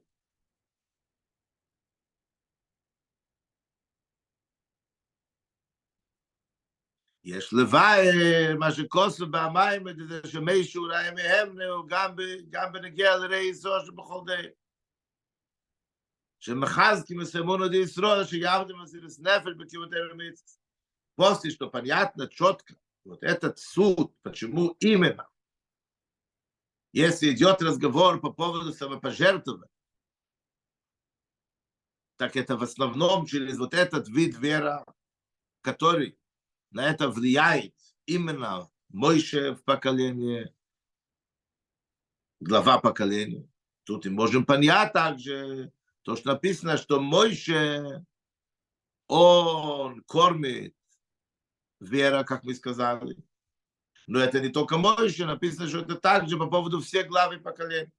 יש 7.24 7.54
לוואי 7.54 8.08
מה 8.60 8.72
שקוסו 8.72 9.28
במים 9.32 9.88
את 9.88 9.96
זה 10.08 10.22
שמי 10.26 10.64
שאולי 10.64 11.12
מהם 11.12 11.58
גם, 12.50 12.72
בנגיע 12.74 13.18
לראי 13.18 13.50
איסו 13.50 13.70
שבכל 13.86 14.22
די. 14.26 14.48
שמחז 16.40 17.04
כי 17.08 17.14
מסמון 17.16 17.62
עוד 17.62 17.74
ישרו 17.74 18.26
שיעבדים 18.26 18.76
עם 18.76 18.82
הסירס 18.82 19.20
נפל 19.20 19.54
בקיבות 19.54 19.90
הרמיץ 19.94 20.60
פוסט 21.16 21.46
יש 21.46 21.62
לו 21.62 21.72
פניית 21.72 22.10
נצ'וטקה. 22.18 22.74
Вот 23.06 23.24
этот 23.24 23.60
суд, 23.60 24.14
почему 24.24 24.76
именно, 24.80 25.30
если 26.92 27.32
идет 27.32 27.62
разговор 27.62 28.20
по 28.20 28.34
поводу 28.34 28.74
самопожертвования, 28.74 29.70
так 32.18 32.36
это 32.36 32.58
в 32.58 32.64
основном 32.64 33.26
через 33.26 33.58
вот 33.58 33.74
этот 33.74 34.08
вид 34.08 34.38
вера, 34.38 34.86
который 35.62 36.18
на 36.72 36.90
это 36.90 37.10
влияет 37.10 37.76
именно 38.06 38.70
Мойше 38.90 39.56
в 39.56 39.64
поколении, 39.64 40.54
глава 42.40 42.80
поколения. 42.80 43.50
Тут 43.84 44.06
и 44.06 44.10
можем 44.10 44.46
понять 44.46 44.94
также 44.94 45.74
то, 46.04 46.16
что 46.16 46.34
написано, 46.34 46.78
что 46.78 47.02
Мойше, 47.02 48.06
он 49.08 50.02
кормит 50.04 50.76
вера, 51.85 52.25
как 52.25 52.45
мы 52.45 52.55
сказали. 52.55 53.17
Но 54.07 54.19
это 54.19 54.41
не 54.41 54.49
только 54.49 54.77
Мойше, 54.77 55.27
написано, 55.27 55.69
что 55.69 55.81
это 55.81 55.95
также 55.95 56.37
по 56.37 56.47
поводу 56.47 56.81
всех 56.81 57.07
главы 57.07 57.39
поколений. 57.39 57.91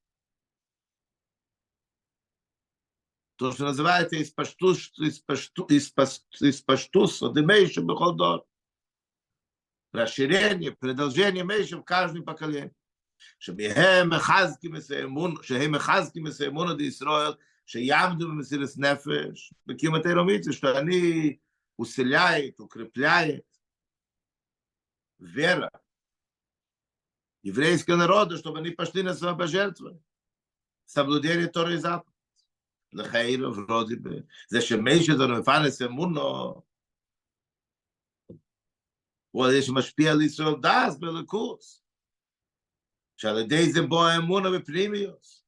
То, 3.38 3.51
что 3.51 3.63
называется 3.63 4.18
из 4.18 4.32
паштус, 4.32 4.91
из 5.00 5.20
паштус, 5.20 5.72
из 5.72 5.89
паштус, 5.89 6.41
из 6.41 6.62
паштус, 6.62 7.20
демейши 7.20 7.82
бехолдор. 7.82 8.46
Расширение, 9.94 10.72
продолжение 10.74 11.44
мейши 11.44 11.77
в 11.77 11.84
каждом 11.84 12.24
поколении. 12.24 12.74
שהם 13.39 14.10
מחזקים 14.10 14.75
את 14.75 14.91
האמון, 14.91 15.36
שהם 15.41 15.72
מחזקים 15.72 16.27
את 16.27 16.41
האמון 16.41 16.70
עד 16.70 16.82
ישראל, 16.82 17.34
שיעמדו 17.65 18.27
במסירת 18.27 18.70
נפש, 18.77 19.53
בקיום 19.65 19.96
התאירומיציה, 19.96 20.53
שאני 20.53 21.38
усиляет, 21.82 22.60
укрепляет 22.60 23.44
вера 25.18 25.70
еврейского 27.42 27.96
народа, 27.96 28.37
чтобы 28.37 28.58
они 28.58 28.70
пошли 28.70 29.02
на 29.02 29.14
самопожертвование. 29.14 30.02
Соблюдение 30.85 31.46
Торы 31.46 31.75
и 31.75 31.78
Запад. 31.78 32.12
Лахаира 32.92 33.50
вроде 33.50 33.96
бы. 33.96 34.28
За 34.49 34.61
шемейши 34.61 35.16
донефанес 35.16 35.80
эмуно. 35.80 36.62
Вот 39.32 39.50
здесь 39.50 39.68
машпия 39.68 40.14
лицо 40.14 40.56
дас 40.56 40.99
белокус. 40.99 41.85
Шаледей 43.16 43.70
зебо 43.73 44.16
эмуно 44.16 44.49
вепримиус. 44.49 45.46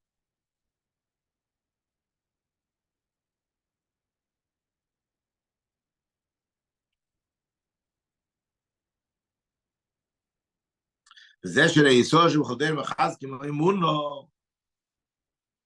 זה 11.43 11.61
בו 11.61 11.69
האמונה 11.69 11.89
בפנימיוס 11.89 12.13
וזה 12.13 12.19
שליסוד 12.19 12.29
שמחודר 12.29 12.75
מחז 12.75 13.17
כמו 13.19 13.43
אמונו 13.43 14.29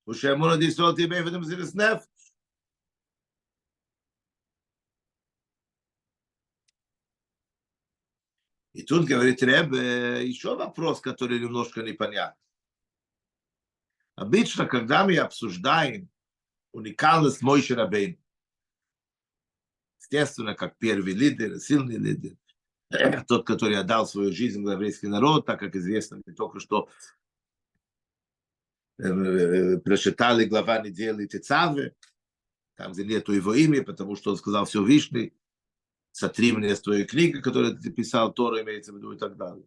הוא 0.04 0.16
שאמונו 0.16 0.58
דיסוד 0.58 0.96
תהיה 0.96 1.08
באיפה 1.08 1.30
דמסירס 1.30 1.76
נפש. 1.76 2.08
И 8.78 8.84
тут 8.84 9.08
говорит 9.08 9.42
Реб, 9.42 9.74
еще 9.74 10.56
вопрос, 10.56 11.02
который 11.02 11.40
немножко 11.40 11.82
непонятен. 11.82 12.38
Обычно, 14.16 14.68
когда 14.68 15.04
мы 15.04 15.18
обсуждаем 15.18 16.10
уникальность 16.74 17.42
Мойши 17.42 17.74
Рабейн, 17.74 18.20
естественно, 20.00 20.54
как 20.54 20.78
первый 20.78 21.14
лидер, 21.14 21.60
сильный 21.60 21.98
лидер, 21.98 22.38
тот, 23.27 23.47
который 23.47 23.77
отдал 23.79 24.07
свою 24.07 24.33
жизнь 24.33 24.65
за 24.65 24.73
еврейский 24.73 25.09
народ, 25.09 25.47
так 25.47 25.61
как 25.61 25.77
известно, 25.77 26.21
мы 26.25 26.33
только 26.33 26.61
что 26.61 26.89
прочитали 28.97 30.45
глава 30.45 30.79
недели 30.79 31.27
Тецавы, 31.27 31.95
там, 32.77 32.93
где 32.93 33.05
нету 33.05 33.33
его 33.33 33.55
имя, 33.55 33.83
потому 33.83 34.17
что 34.17 34.31
он 34.31 34.37
сказал 34.37 34.65
все 34.65 34.85
Вишний, 34.85 35.35
сотри 36.13 36.53
мне 36.53 36.77
с 36.77 36.81
твоей 36.81 37.05
книги, 37.05 37.41
которую 37.41 37.79
ты 37.79 37.91
писал, 37.91 38.33
Тора 38.33 38.63
имеется 38.63 38.93
в 38.93 38.97
виду 38.97 39.13
и 39.13 39.19
так 39.19 39.37
далее. 39.37 39.67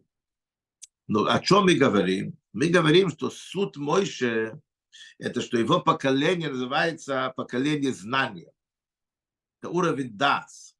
Но 1.08 1.24
о 1.26 1.38
чем 1.40 1.64
мы 1.64 1.74
говорим? 1.74 2.36
Мы 2.52 2.68
говорим, 2.68 3.10
что 3.10 3.30
суд 3.30 3.76
Мойше, 3.76 4.60
это 5.18 5.40
что 5.40 5.58
его 5.58 5.80
поколение 5.80 6.48
называется 6.48 7.32
поколение 7.36 7.92
знания. 7.92 8.52
Это 9.60 9.70
уровень 9.70 10.16
Дас. 10.16 10.75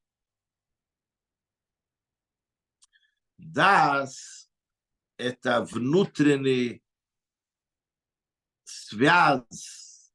Дас– 3.37 4.49
это 5.17 5.63
внутренний 5.63 6.83
связь 8.63 10.11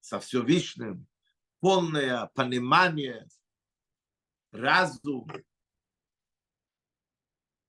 со 0.00 0.18
Всевышним, 0.18 1.06
полное 1.60 2.26
понимание, 2.34 3.28
разум, 4.50 5.30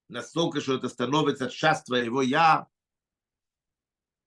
настолько, 0.08 0.60
что 0.60 0.74
это 0.74 0.88
становится 0.88 1.48
часть 1.48 1.86
твоего 1.86 2.22
«я», 2.22 2.66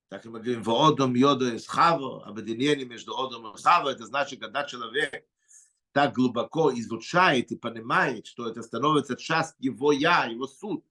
так 0.08 0.24
и 0.24 0.28
мы 0.28 0.38
говорим, 0.38 0.62
«Воодом 0.62 1.14
йодо 1.14 1.54
из 1.54 1.66
хаво», 1.66 2.24
объединение 2.24 2.86
между 2.86 3.18
одом 3.18 3.52
и 3.52 3.62
хаво, 3.62 3.90
это 3.90 4.06
значит, 4.06 4.40
когда 4.40 4.64
человек 4.64 5.28
так 5.96 6.12
глубоко 6.12 6.78
изучает 6.78 7.50
и 7.52 7.56
понимает, 7.56 8.26
что 8.26 8.46
это 8.46 8.62
становится 8.62 9.16
часть 9.16 9.54
его 9.58 9.92
«я», 9.92 10.26
его 10.26 10.46
суд. 10.46 10.84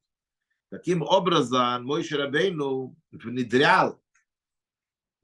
Таким 0.72 1.04
образом, 1.04 1.86
мой 1.86 2.04
Шарабейну 2.04 2.98
внедрял 3.12 4.02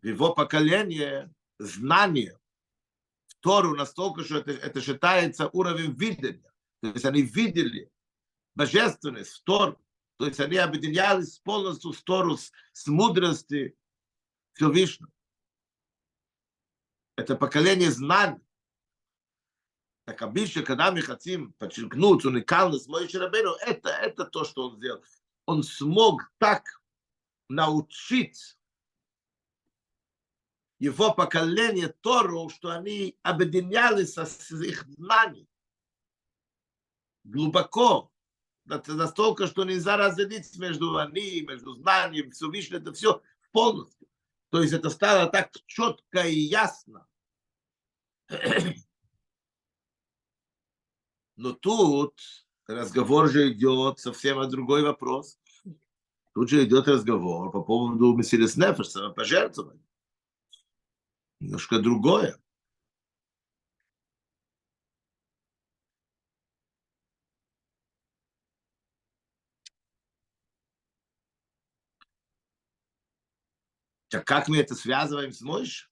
в 0.04 0.06
его 0.06 0.36
поколение 0.36 1.34
знание 1.58 2.40
в 3.26 3.34
Тору 3.40 3.76
настолько, 3.76 4.24
что 4.24 4.38
это, 4.38 4.52
это 4.52 4.82
считается 4.82 5.50
уровень 5.52 5.94
видения. 5.94 6.54
То 6.84 6.90
есть 6.90 7.06
они 7.06 7.24
видели 7.24 7.92
божественность 8.54 9.32
в 9.32 9.44
Тору. 9.44 9.84
То 10.18 10.28
есть 10.28 10.40
они 10.40 10.58
объединялись 10.58 11.40
полностью 11.40 11.94
с 11.94 12.04
Тору, 12.04 12.38
с, 12.38 12.52
с 12.72 12.86
мудрости 12.86 13.76
Всевышнего. 14.54 15.12
Это 17.16 17.36
поколение 17.36 17.90
знаний. 17.90 18.42
Так 20.06 20.22
обычно, 20.22 20.64
когда 20.64 20.92
мы 20.92 21.02
хотим 21.02 21.54
подчеркнуть 21.54 22.26
уникальность 22.26 22.90
Моисhe 22.90 23.20
Рабейну, 23.20 23.52
это, 23.62 23.90
это 23.90 24.26
то, 24.26 24.44
что 24.44 24.70
он 24.70 24.78
сделал. 24.78 25.04
Он 25.46 25.64
смог 25.64 26.32
так 26.38 26.64
научить 27.50 28.58
его 30.80 31.14
поколение 31.14 31.90
Тору, 32.02 32.50
что 32.50 32.72
они 32.72 33.18
объединялись 33.22 34.16
с 34.16 34.52
их 34.52 34.86
знанием 34.88 35.48
глубоко, 37.24 38.12
настолько, 38.66 39.48
что 39.48 39.64
нельзя 39.64 39.98
разделить 39.98 40.58
между 40.58 40.98
они, 40.98 41.42
между 41.42 41.74
знанием, 41.76 42.32
Всевышним, 42.32 42.78
это 42.78 42.94
все 42.94 43.22
полностью. 43.52 44.08
То 44.50 44.62
есть 44.62 44.74
это 44.74 44.90
стало 44.90 45.30
так 45.30 45.52
четко 45.66 46.28
и 46.28 46.40
ясно. 46.40 47.08
Но 51.42 51.54
тут 51.54 52.14
разговор 52.68 53.28
же 53.28 53.52
идет 53.52 53.98
совсем 53.98 54.38
о 54.38 54.46
другой 54.46 54.84
вопрос. 54.84 55.40
Тут 56.36 56.50
же 56.50 56.64
идет 56.64 56.88
разговор 56.88 57.52
по 57.52 57.64
поводу 57.64 58.16
Мессирис 58.16 58.56
Нефеш, 58.58 58.90
самопожертвования 58.90 59.84
немножко 61.40 61.80
другое. 61.80 62.38
Так 74.10 74.26
как 74.26 74.48
мы 74.48 74.58
это 74.60 74.76
связываем 74.76 75.32
с 75.32 75.42
Мойш? 75.42 75.91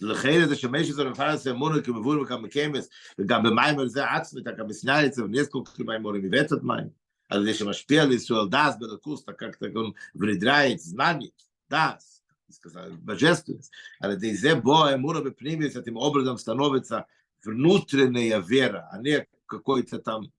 לכן 0.00 0.48
זה 0.48 0.56
שמש 0.56 0.86
שזה 0.86 1.04
מפרס 1.04 1.46
אמונו 1.46 1.84
כמבול 1.84 2.20
וכמה 2.20 2.48
כמס, 2.48 2.88
וגם 3.18 3.42
במים 3.42 3.78
על 3.78 3.88
זה 3.88 4.10
עצמי, 4.10 4.40
אתה 4.42 4.52
גם 4.52 4.68
בסנאי 4.68 5.06
אצל 5.06 5.22
ונסקו 5.22 5.64
כמים 5.64 6.02
מורים 6.02 6.22
מבטת 6.24 6.62
מים. 6.62 6.88
על 7.28 7.44
זה 7.44 7.54
שמשפיע 7.54 8.02
על 8.02 8.12
ישראל 8.12 8.48
דס 8.48 8.76
בלכוס, 8.78 9.24
как-то 9.24 9.66
он 9.74 9.94
внедряет 10.14 10.80
знание, 10.80 11.30
дас, 11.70 12.22
сказал, 12.50 12.90
божественность. 12.98 13.70
על 14.00 14.12
ידי 14.12 14.34
זה 14.34 14.54
בו 14.54 14.84
האמונה 14.84 15.20
בפנימיות, 15.20 15.76
этим 15.76 15.96
образом 15.96 16.38
становится 16.38 17.06
внутренняя 17.44 18.38
вера, 18.40 18.88
а 18.90 18.98
не 18.98 19.26
какое-то 19.46 19.98
там 19.98 20.32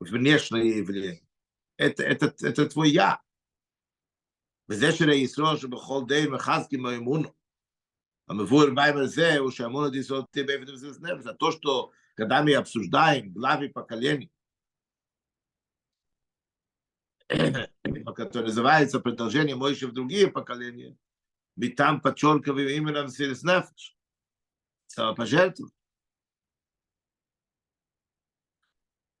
внешнее 0.00 0.78
явление. 0.78 1.22
Это, 1.78 2.02
это, 2.02 2.34
это 2.42 2.66
твой 2.66 2.90
я. 2.90 3.16
וזה 4.68 4.92
שלישראל 4.92 5.56
שבכל 5.56 6.04
די 6.08 6.26
מחזקים 6.26 6.86
האמונו. 6.86 7.28
За 11.21 11.33
то, 11.33 11.51
что 11.51 11.91
когда 12.15 12.43
мы 12.43 12.53
обсуждаем 12.55 13.33
главы 13.33 13.69
поколений, 13.69 14.31
который 17.27 18.45
называется 18.45 18.99
продолжение 18.99 19.55
Мойши 19.55 19.87
в 19.87 19.93
другие 19.93 20.27
поколения, 20.27 20.97
ведь 21.55 21.75
там 21.75 22.01
подчеркиваем 22.01 22.69
именно 22.69 23.07
Сирснефиш, 23.09 23.95
самопожертвование. 24.87 25.75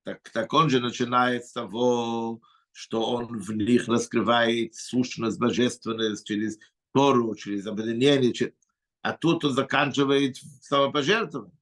Так, 0.03 0.29
так 0.29 0.51
он 0.53 0.69
же 0.69 0.79
начинает 0.79 1.45
с 1.45 1.53
того, 1.53 2.41
что 2.71 3.03
он 3.11 3.27
в 3.39 3.51
них 3.51 3.87
раскрывает 3.87 4.75
сущность, 4.75 5.39
божественность 5.39 6.25
через 6.25 6.57
Тору, 6.93 7.35
через 7.35 7.67
объединение. 7.67 8.33
Через... 8.33 8.53
а 9.02 9.12
тут 9.12 9.44
он 9.44 9.52
заканчивает 9.52 10.36
самопожертвованием, 10.62 11.56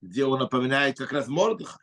где 0.00 0.24
он 0.24 0.38
напоминает 0.38 0.98
как 0.98 1.12
раз 1.12 1.28
Мордыха. 1.28 1.78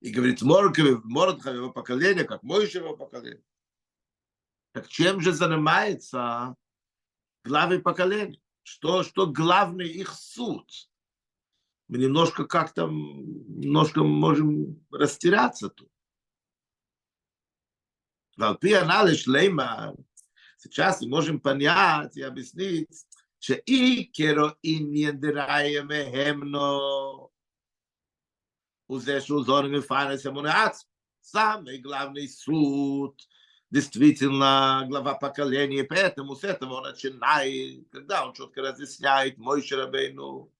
И 0.00 0.10
говорит, 0.10 0.42
Мордыха 0.42 1.50
его 1.50 1.70
поколение, 1.70 2.24
как 2.24 2.42
Мойша 2.42 2.78
его 2.78 2.96
поколение. 2.96 3.44
Так 4.72 4.88
чем 4.88 5.20
же 5.20 5.32
занимается 5.32 6.56
главы 7.44 7.80
поколения? 7.80 8.40
Что, 8.62 9.04
что 9.04 9.26
главный 9.26 9.88
их 9.88 10.10
суд? 10.12 10.68
Мы 11.88 11.98
немножко 11.98 12.44
как-то, 12.44 12.88
немножко 12.88 14.02
можем 14.02 14.84
растеряться 14.90 15.70
тут. 15.70 15.90
ועל 18.36 18.56
анализ 18.74 19.26
הנ"ל 19.26 19.96
Сейчас 20.61 21.01
мы 21.01 21.09
можем 21.09 21.39
понять 21.39 22.15
и 22.17 22.21
объяснить, 22.21 23.07
что 23.39 23.55
и 23.55 24.03
керо 24.03 24.55
и 24.61 24.77
не 24.77 25.11
драемехемно. 25.11 27.29
Узе 28.87 29.21
шузорами 29.21 29.79
фарес 29.79 30.23
амунац. 30.23 30.85
Самый 31.19 31.79
главный 31.79 32.29
суд, 32.29 33.19
действительно, 33.71 34.85
глава 34.87 35.15
поколения, 35.15 35.83
поэтому 35.83 36.35
с 36.35 36.43
этого 36.43 36.75
он 36.75 36.83
начинает, 36.83 37.89
когда 37.89 38.23
он 38.23 38.33
четко 38.33 38.61
разъясняет 38.61 39.39
мой 39.39 39.63
шарабейну 39.63 40.51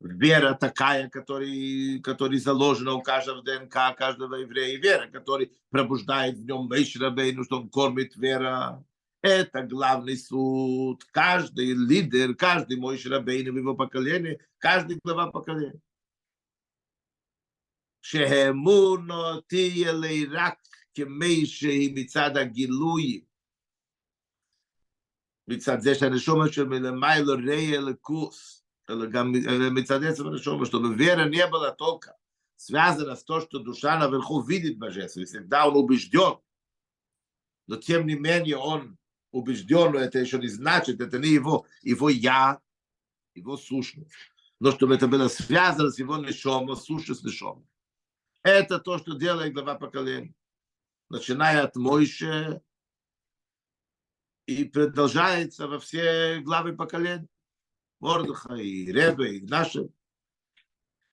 вера 0.00 0.54
такая, 0.54 1.08
который, 1.08 2.00
который 2.00 2.38
заложена 2.38 2.94
у 2.94 3.02
каждого 3.02 3.42
ДНК, 3.42 3.96
каждого 3.96 4.36
еврея, 4.36 4.78
вера, 4.78 5.08
который 5.08 5.52
пробуждает 5.70 6.38
в 6.38 6.44
нем 6.44 6.68
Мейшрабейну, 6.68 7.44
что 7.44 7.60
он 7.60 7.68
кормит 7.68 8.16
вера. 8.16 8.84
Это 9.22 9.62
главный 9.62 10.18
суд. 10.18 11.02
Каждый 11.10 11.72
лидер, 11.72 12.34
каждый 12.34 12.76
мой 12.76 12.98
Шрабейн 12.98 13.52
в 13.52 13.56
его 13.56 13.74
поколении, 13.74 14.38
каждый 14.58 15.00
глава 15.02 15.30
поколения. 15.30 15.80
שהאמונו 18.04 19.40
תהיה 19.40 19.92
לי 19.92 20.26
רק 20.26 20.58
כמי 20.94 21.46
שהיא 21.46 21.92
מצד 21.94 22.36
הגילוי, 22.36 23.24
מצד 25.48 25.80
זה 25.80 25.94
שהנשומה 25.94 26.52
של 26.52 26.64
מלמיילו 26.64 27.34
ראה 27.46 27.80
לכוס, 27.80 28.57
גם 28.57 28.57
מצד 28.88 30.04
עצם 30.04 30.26
הנשום, 30.26 30.64
что 30.64 30.78
вера 30.92 31.28
не 31.28 31.46
была 31.46 31.70
только 31.70 32.16
связана 32.56 33.16
с 33.16 33.24
то, 33.24 33.40
что 33.40 33.58
душа 33.58 33.98
наверху 33.98 34.42
видит 34.42 34.78
божество, 34.78 35.22
и 35.22 35.24
всегда 35.24 35.66
он 35.68 35.76
убежден, 35.76 36.38
но 37.66 37.76
тем 37.76 38.06
не 38.06 38.14
менее 38.14 38.56
он 38.56 38.98
убежден, 39.32 39.92
но 39.92 39.98
это 39.98 40.18
еще 40.18 40.38
не 40.38 40.48
значит, 40.48 41.00
это 41.00 41.18
не 41.18 41.28
его, 41.28 41.66
его 41.82 42.08
я, 42.08 42.60
его 43.34 43.56
сущность, 43.56 44.12
но 44.60 44.70
чтобы 44.70 44.94
это 44.94 45.08
было 45.08 45.28
связано 45.28 45.90
с 45.90 45.98
его 45.98 46.16
нишом, 46.18 46.74
сущность 46.76 47.24
нишом. 47.24 47.66
Это 48.42 48.78
то, 48.78 48.98
что 48.98 49.14
делает 49.14 49.54
глава 49.54 49.74
поколения, 49.74 50.34
начиная 51.08 51.64
от 51.64 51.76
Мойше 51.76 52.60
и 54.46 54.64
продолжается 54.64 55.66
во 55.66 55.78
все 55.78 56.40
главы 56.40 56.74
поколения. 56.74 57.26
מרדכי, 58.00 58.92
רבי, 58.94 59.40
נשם. 59.50 59.80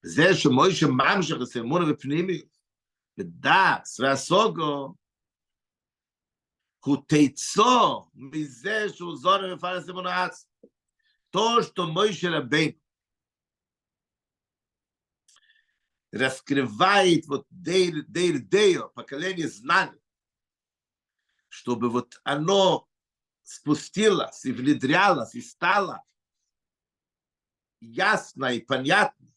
זה 0.04 0.34
שמוישה 0.34 0.88
ממשיך 0.88 1.36
את 1.36 1.58
אמונה 1.58 1.94
ופנימיות, 1.94 2.58
ודס 3.18 4.00
והסוגו, 4.00 4.96
הוא 6.86 6.98
תיצו 7.08 8.10
מזה 8.14 8.90
שהוא 8.90 9.18
זורם 9.18 9.54
מפרס 9.54 9.90
אמונה 9.90 10.24
עצמו. 10.24 10.52
То, 11.32 11.62
что 11.62 11.88
Мойше 11.88 12.30
Рабейн 12.30 12.78
раскрывает 16.12 17.26
вот 17.28 17.48
Дейр, 17.50 18.04
Дейр 18.08 18.40
Дейо, 18.40 18.90
поколение 18.90 19.48
знаний, 19.48 20.02
чтобы 21.48 21.90
вот 21.90 22.20
оно 22.26 22.90
спустилось 23.44 24.44
и 24.44 24.52
внедрялось 24.52 25.36
и 25.36 25.42
стало 25.42 26.04
ясно 27.81 28.47
и 28.47 28.61
понятно, 28.61 29.33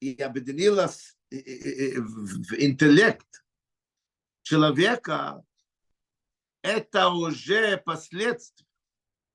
и 0.00 0.14
объединилось 0.14 1.16
в 1.30 2.54
интеллект 2.54 3.44
человека, 4.42 5.44
это 6.62 7.10
уже 7.10 7.76
последствия, 7.78 8.66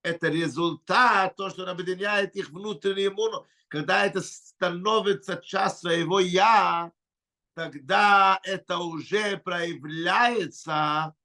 это 0.01 0.27
результат, 0.27 1.35
то, 1.35 1.49
что 1.49 1.63
он 1.63 1.69
объединяет 1.69 2.35
их 2.35 2.49
внутреннюю 2.49 3.11
иммуну. 3.11 3.45
Когда 3.67 4.05
это 4.05 4.21
становится 4.21 5.37
часть 5.37 5.79
своего 5.79 6.19
«я», 6.19 6.91
тогда 7.53 8.39
это 8.43 8.79
уже 8.79 9.37
проявляется 9.37 11.15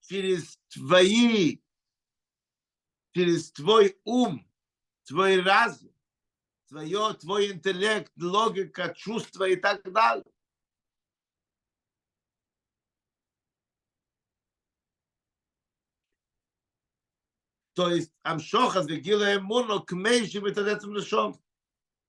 через 0.00 0.58
твои, 0.68 1.60
через 3.12 3.52
твой 3.52 3.98
ум, 4.04 4.46
твой 5.04 5.40
разум 5.40 5.93
твое, 6.73 7.13
твой 7.13 7.51
интеллект, 7.51 8.11
логика, 8.17 8.93
чувства 8.95 9.49
и 9.49 9.55
так 9.55 9.81
далее. 9.91 10.25
То 17.73 17.89
есть 17.89 18.13
Амшохас 18.23 18.87
Вегила 18.87 19.35
Эмуну 19.35 19.81
к 19.81 19.93
Мейши 19.93 20.41
Метадецам 20.41 20.91
Нашом 20.91 21.41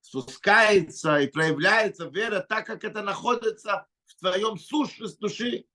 спускается 0.01 1.19
и 1.19 1.27
проявляется 1.27 2.07
вера 2.07 2.41
так, 2.41 2.65
как 2.65 2.83
это 2.83 3.01
находится 3.01 3.87
в 4.05 4.15
твоем 4.15 4.57
сущность 4.57 5.19
души. 5.19 5.65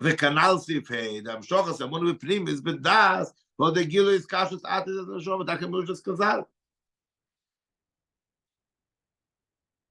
וכנ"ל 0.00 0.58
סעיפי 0.58 1.20
דמשוחס 1.20 1.82
אמון 1.82 2.12
בפנימיס 2.12 2.60
вот 3.61 3.77
Агилу 3.77 4.09
и 4.09 4.17
скажут, 4.17 4.61
а 4.63 4.81
ты 4.81 4.89
ножом, 4.89 5.45
так 5.45 5.61
ему 5.61 5.77
уже 5.77 5.95
сказал. 5.95 6.49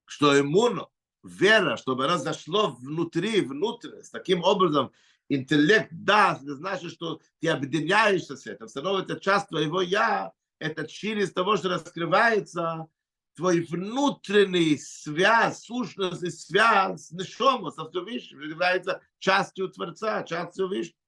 Что 0.06 0.40
иммуно, 0.40 0.88
ну, 1.22 1.30
вера, 1.30 1.76
чтобы 1.76 2.06
она 2.06 2.18
зашла 2.18 2.70
внутри, 2.70 3.42
внутрь, 3.42 4.02
с 4.02 4.10
таким 4.10 4.42
образом, 4.42 4.90
интеллект, 5.28 5.86
да, 5.92 6.36
значит, 6.42 6.90
что 6.90 7.20
ты 7.38 7.48
объединяешься 7.48 8.36
с 8.36 8.44
этим, 8.44 8.66
становится 8.66 9.20
часть 9.20 9.46
твоего 9.46 9.82
«я», 9.82 10.32
это 10.58 10.88
через 10.88 11.32
того, 11.32 11.56
что 11.56 11.68
раскрывается 11.68 12.88
твой 13.36 13.60
внутренний 13.60 14.78
связь, 14.78 15.60
сущность 15.60 16.24
и 16.24 16.30
связь 16.30 17.06
с 17.06 17.12
Нишому, 17.12 17.70
с 17.70 17.76
является 17.76 19.00
частью 19.20 19.68
Творца, 19.68 20.24
частью 20.24 20.66
Вишну. 20.66 20.99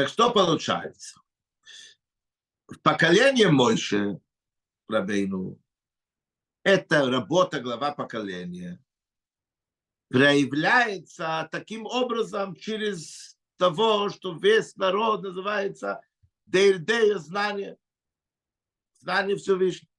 Так 0.00 0.08
что 0.08 0.30
получается? 0.30 1.20
В 2.66 2.78
поколении 2.78 3.44
Мойши, 3.44 4.18
Рабейну, 4.88 5.60
это 6.62 7.10
работа 7.10 7.60
глава 7.60 7.92
поколения, 7.92 8.82
проявляется 10.08 11.46
таким 11.52 11.84
образом 11.84 12.56
через 12.56 13.36
того, 13.58 14.08
что 14.08 14.32
весь 14.38 14.74
народ 14.76 15.22
называется 15.22 16.00
Дейрдея 16.46 17.18
знание, 17.18 17.76
знание 19.00 19.36
Всевышнего. 19.36 19.89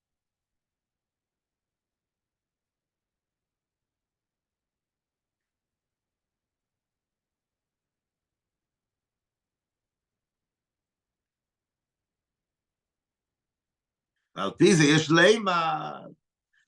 על 14.35 14.51
פי 14.59 14.75
זה 14.75 14.85
יש 14.85 15.11
לימה, 15.11 15.93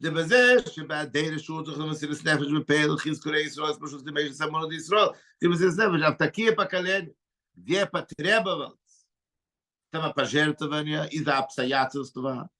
זה 0.01 0.11
בזה 0.11 0.55
שבעדי 0.71 1.31
רשות 1.31 1.67
זוכר 1.67 1.87
מסירת 1.87 2.25
נפש 2.25 2.53
בפעל 2.61 2.97
חזקורי 2.99 3.41
ישראל, 3.41 3.75
כמו 3.75 3.89
שזה 3.89 4.13
מי 4.13 4.29
שסמונות 4.29 4.73
ישראל, 4.73 5.09
זה 5.41 5.49
מסירת 5.49 5.73
נפש, 5.73 6.03
אבל 6.03 6.13
תקיא 6.13 6.51
פקלן, 6.57 7.05
где 7.59 7.87
потребовалось 7.87 9.07
самопожертвование 9.93 11.09
из-за 11.11 11.39
обстоятельства, 11.39 12.51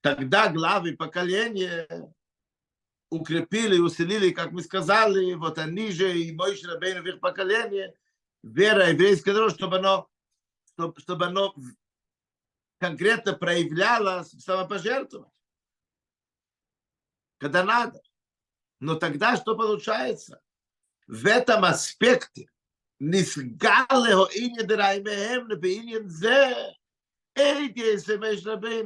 тогда 0.00 0.48
главы 0.48 0.96
поколения 0.96 1.86
укрепили 3.10 3.76
и 3.76 3.80
усилили, 3.80 4.30
как 4.30 4.52
мы 4.52 4.62
сказали, 4.62 5.34
вот 5.34 5.58
они 5.58 5.90
же 5.90 6.18
и 6.18 6.32
Мой 6.32 6.58
Рабейн 6.62 7.02
в 7.02 7.06
их 7.06 7.20
поколении, 7.20 7.92
вера 8.42 8.88
еврейская 8.88 9.32
народ, 9.32 9.54
чтобы 9.54 9.78
оно, 9.78 10.08
чтобы, 10.64 10.98
чтобы 11.00 11.26
оно 11.26 11.54
конкретно 12.85 13.33
проявляла 13.33 14.23
самопожертвование, 14.23 15.31
когда 17.39 17.63
надо. 17.63 17.99
Но 18.79 18.93
тогда 18.95 19.35
что 19.37 19.55
получается? 19.55 20.39
В 21.07 21.25
этом 21.25 21.65
аспекте 21.65 22.47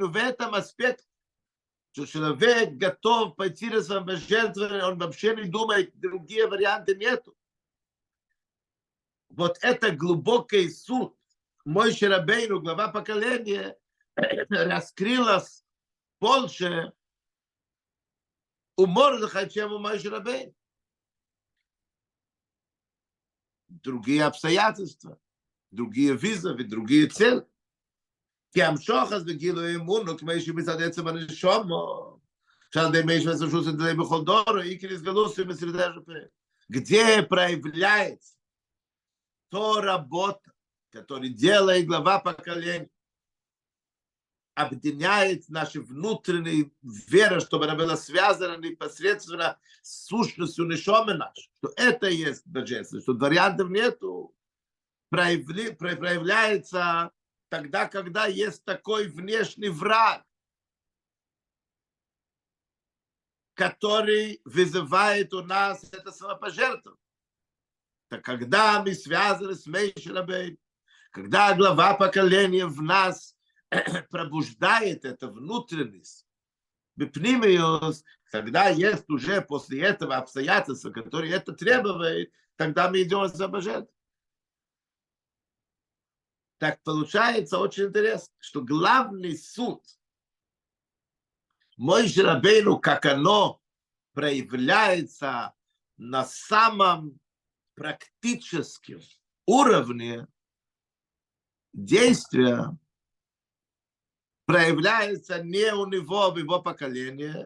в 0.08 0.16
этом 0.16 0.56
аспекте, 0.56 1.06
что 1.92 2.06
человек 2.06 2.72
готов 2.76 3.36
пойти 3.36 3.70
на 3.70 3.82
самопожертвование, 3.82 4.86
он 4.86 4.98
вообще 4.98 5.36
не 5.36 5.44
думает, 5.44 5.92
другие 6.00 6.48
варианты 6.48 6.96
нету. 6.96 7.36
Вот 9.30 9.58
это 9.62 9.92
глубокий 9.92 10.70
суд 10.70 11.20
мой 11.66 11.94
Шарабейну, 11.94 12.62
глава 12.62 12.88
поколения, 12.88 13.78
раскрылась 14.19 15.65
больше 16.21 16.93
у 18.77 18.87
Мордыха, 18.87 19.49
чем 19.49 19.73
у 19.73 19.79
Мой 19.79 19.99
Шарабейну. 19.99 20.55
Другие 23.69 24.25
обстоятельства, 24.25 25.19
другие 25.71 26.17
визовы, 26.17 26.65
другие 26.65 27.09
цели. 27.09 27.45
כי 28.55 28.63
המשוך 28.63 29.13
אז 29.13 29.25
בגילוי 29.25 29.77
אמונו, 29.77 30.19
כמו 30.19 30.33
שמצד 30.41 30.83
עצם 30.83 31.09
הנשומו, 31.09 32.21
שעל 32.75 32.95
ידי 32.95 33.03
מי 33.07 33.21
שמסרשו 33.21 33.65
סדלי 33.65 33.95
בכל 33.95 34.25
דור, 34.25 34.59
и 34.59 34.79
кризгалусы 34.79 35.45
מסרדי 35.45 35.83
ЖП. 35.95 36.11
Где 36.69 37.23
проявляется 37.23 38.35
то 39.49 39.81
работа, 39.81 40.53
которую 40.91 41.35
делает 41.35 41.87
глава 41.87 42.21
поколения, 42.21 42.89
объединяет 44.60 45.48
наши 45.48 45.80
внутренние 45.80 46.72
веры, 46.82 47.40
чтобы 47.40 47.66
она 47.66 47.76
была 47.76 47.96
связана 47.96 48.58
непосредственно 48.58 49.58
с 49.82 50.08
сущностью 50.08 50.66
Нишомы 50.66 51.14
нашей, 51.14 51.50
что 51.60 51.72
это 51.78 52.08
есть 52.08 52.46
божественность, 52.46 53.06
что 53.06 53.14
вариантов 53.14 53.70
нету, 53.70 54.36
проявляется 55.10 57.12
тогда, 57.48 57.88
когда 57.88 58.26
есть 58.26 58.66
такой 58.66 59.08
внешний 59.08 59.70
враг, 59.70 60.26
который 63.54 64.42
вызывает 64.44 65.34
у 65.34 65.42
нас 65.42 65.86
это 65.94 66.12
самопожертвование. 66.12 67.02
Так 68.10 68.26
когда 68.26 68.84
мы 68.84 68.94
связаны 68.94 69.56
с 69.56 69.66
Мейшерабейн, 69.66 70.58
когда 71.12 71.56
глава 71.56 71.94
поколения 71.94 72.66
в 72.66 72.82
нас 72.82 73.38
пробуждает 74.10 75.06
это 75.06 75.28
внутренность, 75.28 76.26
когда 78.32 78.70
есть 78.70 79.10
уже 79.10 79.42
после 79.42 79.82
этого 79.82 80.18
обстоятельства, 80.18 80.92
которые 80.92 81.34
это 81.34 81.54
требует, 81.54 82.32
тогда 82.56 82.90
мы 82.90 83.04
идем 83.04 83.28
за 83.28 83.48
божеством. 83.48 83.88
Так 86.58 86.84
получается 86.84 87.58
очень 87.58 87.86
интересно, 87.86 88.34
что 88.40 88.62
главный 88.62 89.38
суд 89.38 89.82
мой 91.78 92.12
Рабейну, 92.12 92.78
как 92.78 93.06
оно 93.06 93.62
проявляется 94.14 95.54
на 95.96 96.26
самом 96.26 97.18
практическом 97.76 99.00
уровне 99.46 100.28
действия, 101.72 102.78
проявляется 104.50 105.44
не 105.44 105.72
у 105.76 105.86
него, 105.86 106.32
в 106.32 106.38
его 106.40 106.60
поколении, 106.60 107.46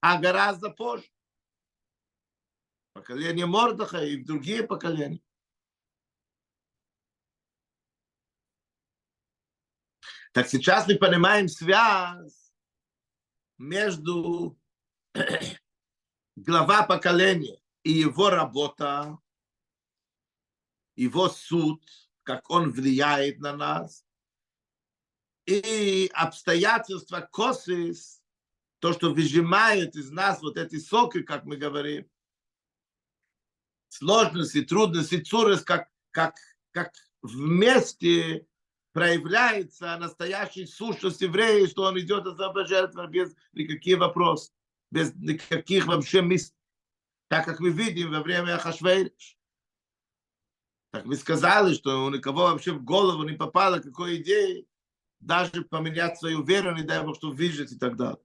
а 0.00 0.18
гораздо 0.18 0.70
позже. 0.70 1.06
Поколение 2.94 3.44
Мордыха 3.44 4.02
и 4.02 4.16
другие 4.16 4.66
поколения. 4.66 5.20
Так 10.32 10.48
сейчас 10.48 10.88
мы 10.88 10.96
понимаем 10.96 11.48
связь 11.48 12.54
между 13.58 14.58
глава 16.36 16.86
поколения 16.86 17.60
и 17.82 17.92
его 17.92 18.30
работа, 18.30 19.18
его 20.96 21.28
суд, 21.28 21.84
как 22.22 22.48
он 22.48 22.72
влияет 22.72 23.38
на 23.40 23.54
нас, 23.54 24.06
и 25.46 26.10
обстоятельства 26.14 27.20
косис, 27.20 28.22
то, 28.78 28.92
что 28.92 29.12
выжимает 29.12 29.96
из 29.96 30.10
нас 30.10 30.42
вот 30.42 30.56
эти 30.56 30.78
соки, 30.78 31.22
как 31.22 31.44
мы 31.44 31.56
говорим, 31.56 32.08
сложности, 33.88 34.62
трудности, 34.62 35.20
цурес, 35.20 35.62
как, 35.62 35.88
как, 36.10 36.36
как 36.72 36.92
вместе 37.22 38.46
проявляется 38.92 39.96
настоящий 39.98 40.66
сущность 40.66 41.20
еврея, 41.20 41.66
что 41.66 41.84
он 41.84 41.98
идет 41.98 42.24
за 42.24 42.66
жертву 42.66 43.06
без 43.06 43.34
никаких 43.52 43.98
вопросов, 43.98 44.54
без 44.90 45.14
никаких 45.14 45.86
вообще 45.86 46.22
мест, 46.22 46.54
так 47.28 47.44
как 47.44 47.60
мы 47.60 47.70
видим 47.70 48.10
во 48.10 48.20
время 48.20 48.56
Ахашвейриш. 48.56 49.38
Так 50.90 51.06
мы 51.06 51.16
сказали, 51.16 51.72
что 51.72 52.04
у 52.04 52.10
никого 52.10 52.42
вообще 52.42 52.72
в 52.72 52.84
голову 52.84 53.22
не 53.22 53.34
попало 53.34 53.78
какой 53.78 54.16
идеи, 54.16 54.66
даже 55.22 55.62
поменять 55.62 56.18
свою 56.18 56.42
веру, 56.42 56.74
не 56.74 56.82
дай 56.82 57.02
Бог, 57.02 57.16
что 57.16 57.30
выжить 57.30 57.72
и 57.72 57.78
так 57.78 57.96
далее. 57.96 58.18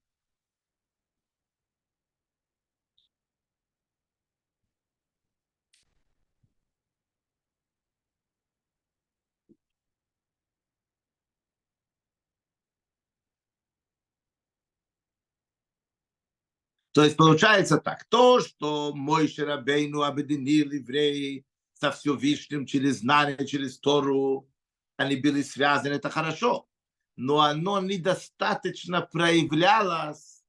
То 16.94 17.04
есть 17.04 17.16
получается 17.16 17.78
так, 17.78 18.06
то, 18.06 18.40
что 18.40 18.92
мой 18.96 19.28
Шарабейну 19.28 20.02
объединил 20.02 20.72
евреи 20.72 21.46
со 21.74 21.92
Всевышним 21.92 22.66
через 22.66 23.02
знание, 23.02 23.46
через 23.46 23.80
Тору, 23.80 24.50
они 24.96 25.16
были 25.16 25.44
связаны, 25.44 25.94
это 25.94 26.10
хорошо. 26.10 26.68
Но 27.18 27.42
оно 27.42 27.82
недостаточно 27.82 29.02
проявлялось 29.02 30.46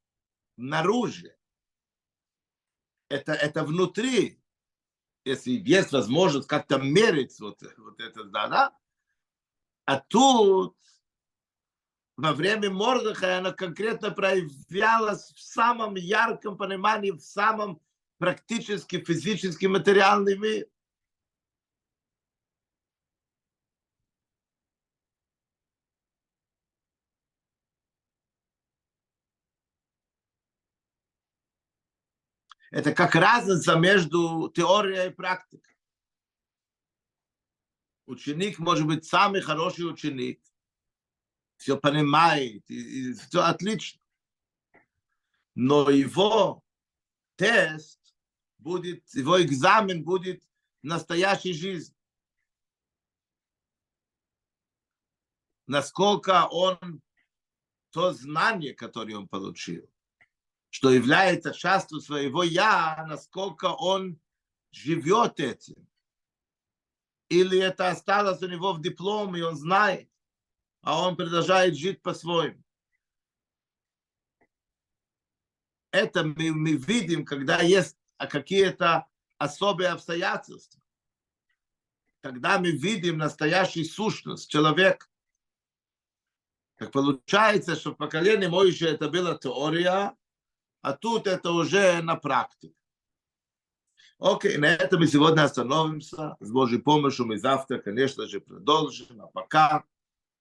наружу. 0.56 1.28
Это, 3.08 3.32
это 3.32 3.64
внутри. 3.64 4.40
Если 5.24 5.52
есть 5.52 5.92
возможность 5.92 6.46
как-то 6.46 6.78
мерить 6.78 7.40
вот, 7.40 7.62
вот 7.78 7.98
это, 8.00 8.24
да, 8.24 8.48
да. 8.48 8.78
А 9.86 9.98
тут 9.98 10.76
во 12.16 12.34
время 12.34 12.70
Мордыха 12.70 13.38
она 13.38 13.52
конкретно 13.52 14.10
проявлялась 14.10 15.32
в 15.32 15.40
самом 15.40 15.94
ярком 15.94 16.58
понимании, 16.58 17.12
в 17.12 17.20
самом 17.20 17.80
практически 18.18 19.02
физически 19.02 19.66
материальном 19.66 20.40
мире. 20.40 20.68
Это 32.70 32.92
как 32.92 33.14
разница 33.14 33.76
между 33.76 34.50
теорией 34.54 35.08
и 35.08 35.14
практикой. 35.14 35.76
Ученик 38.06 38.58
может 38.58 38.86
быть 38.86 39.04
самый 39.04 39.40
хороший 39.40 39.90
ученик, 39.90 40.42
все 41.56 41.76
понимает, 41.76 42.62
и, 42.70 43.10
и 43.10 43.12
все 43.14 43.42
отлично. 43.42 44.00
Но 45.54 45.90
его 45.90 46.64
тест 47.36 47.98
будет, 48.58 49.06
его 49.14 49.42
экзамен 49.42 50.04
будет 50.04 50.42
настоящей 50.82 51.52
жизни. 51.52 51.96
Насколько 55.66 56.46
он 56.50 57.02
то 57.90 58.12
знание, 58.12 58.74
которое 58.74 59.16
он 59.16 59.28
получил, 59.28 59.88
что 60.78 60.90
является 60.90 61.52
частью 61.52 62.00
своего 62.00 62.44
«я», 62.44 63.04
насколько 63.08 63.64
он 63.64 64.16
живет 64.70 65.40
этим. 65.40 65.88
Или 67.28 67.58
это 67.58 67.88
осталось 67.90 68.40
у 68.42 68.46
него 68.46 68.72
в 68.74 68.80
дипломе, 68.80 69.40
и 69.40 69.42
он 69.42 69.56
знает, 69.56 70.08
а 70.82 71.02
он 71.02 71.16
продолжает 71.16 71.76
жить 71.76 72.00
по-своему. 72.00 72.62
Это 75.90 76.22
мы, 76.22 76.52
мы 76.52 76.74
видим, 76.74 77.24
когда 77.24 77.60
есть 77.60 77.96
какие-то 78.16 79.08
особые 79.36 79.88
обстоятельства. 79.88 80.80
Тогда 82.20 82.60
мы 82.60 82.70
видим 82.70 83.18
настоящую 83.18 83.84
сущность 83.84 84.48
человека. 84.48 85.08
Так 86.76 86.92
получается, 86.92 87.74
что 87.74 87.90
в 87.90 87.96
поколении 87.96 88.46
Моише 88.46 88.86
это 88.86 89.08
была 89.08 89.36
теория, 89.36 90.16
а 90.82 90.92
тут 90.92 91.26
это 91.26 91.52
уже 91.52 92.02
на 92.02 92.16
практике. 92.16 92.74
Окей, 94.18 94.56
на 94.56 94.66
этом 94.66 95.00
мы 95.00 95.06
сегодня 95.06 95.44
остановимся. 95.44 96.36
С 96.40 96.50
Божьей 96.50 96.78
помощью 96.80 97.26
мы 97.26 97.38
завтра, 97.38 97.78
конечно 97.78 98.26
же, 98.26 98.40
продолжим. 98.40 99.22
А 99.22 99.26
пока 99.28 99.84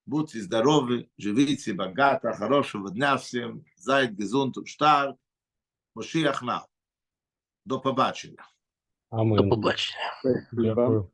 будьте 0.05 0.41
здоровы, 0.41 1.09
живите 1.17 1.73
богато, 1.73 2.33
хорошего 2.33 2.89
дня 2.89 3.17
всем. 3.17 3.65
Зайд, 3.75 4.11
гезунт, 4.11 4.57
штар. 4.67 5.15
Мошиах 5.93 6.41
на. 6.43 6.65
До 7.65 7.79
побачення. 7.79 8.47
До 9.11 9.17
Амен. 9.17 9.49
побачення. 9.49 10.21
Дякую. 10.51 11.11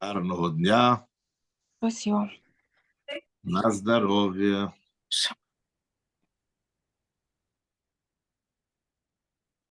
Гарного 0.00 0.50
дня. 0.50 1.06
Спасибо. 1.78 2.30
На 3.42 3.70
здоров'я. 3.70 4.72
Все. 5.10 5.34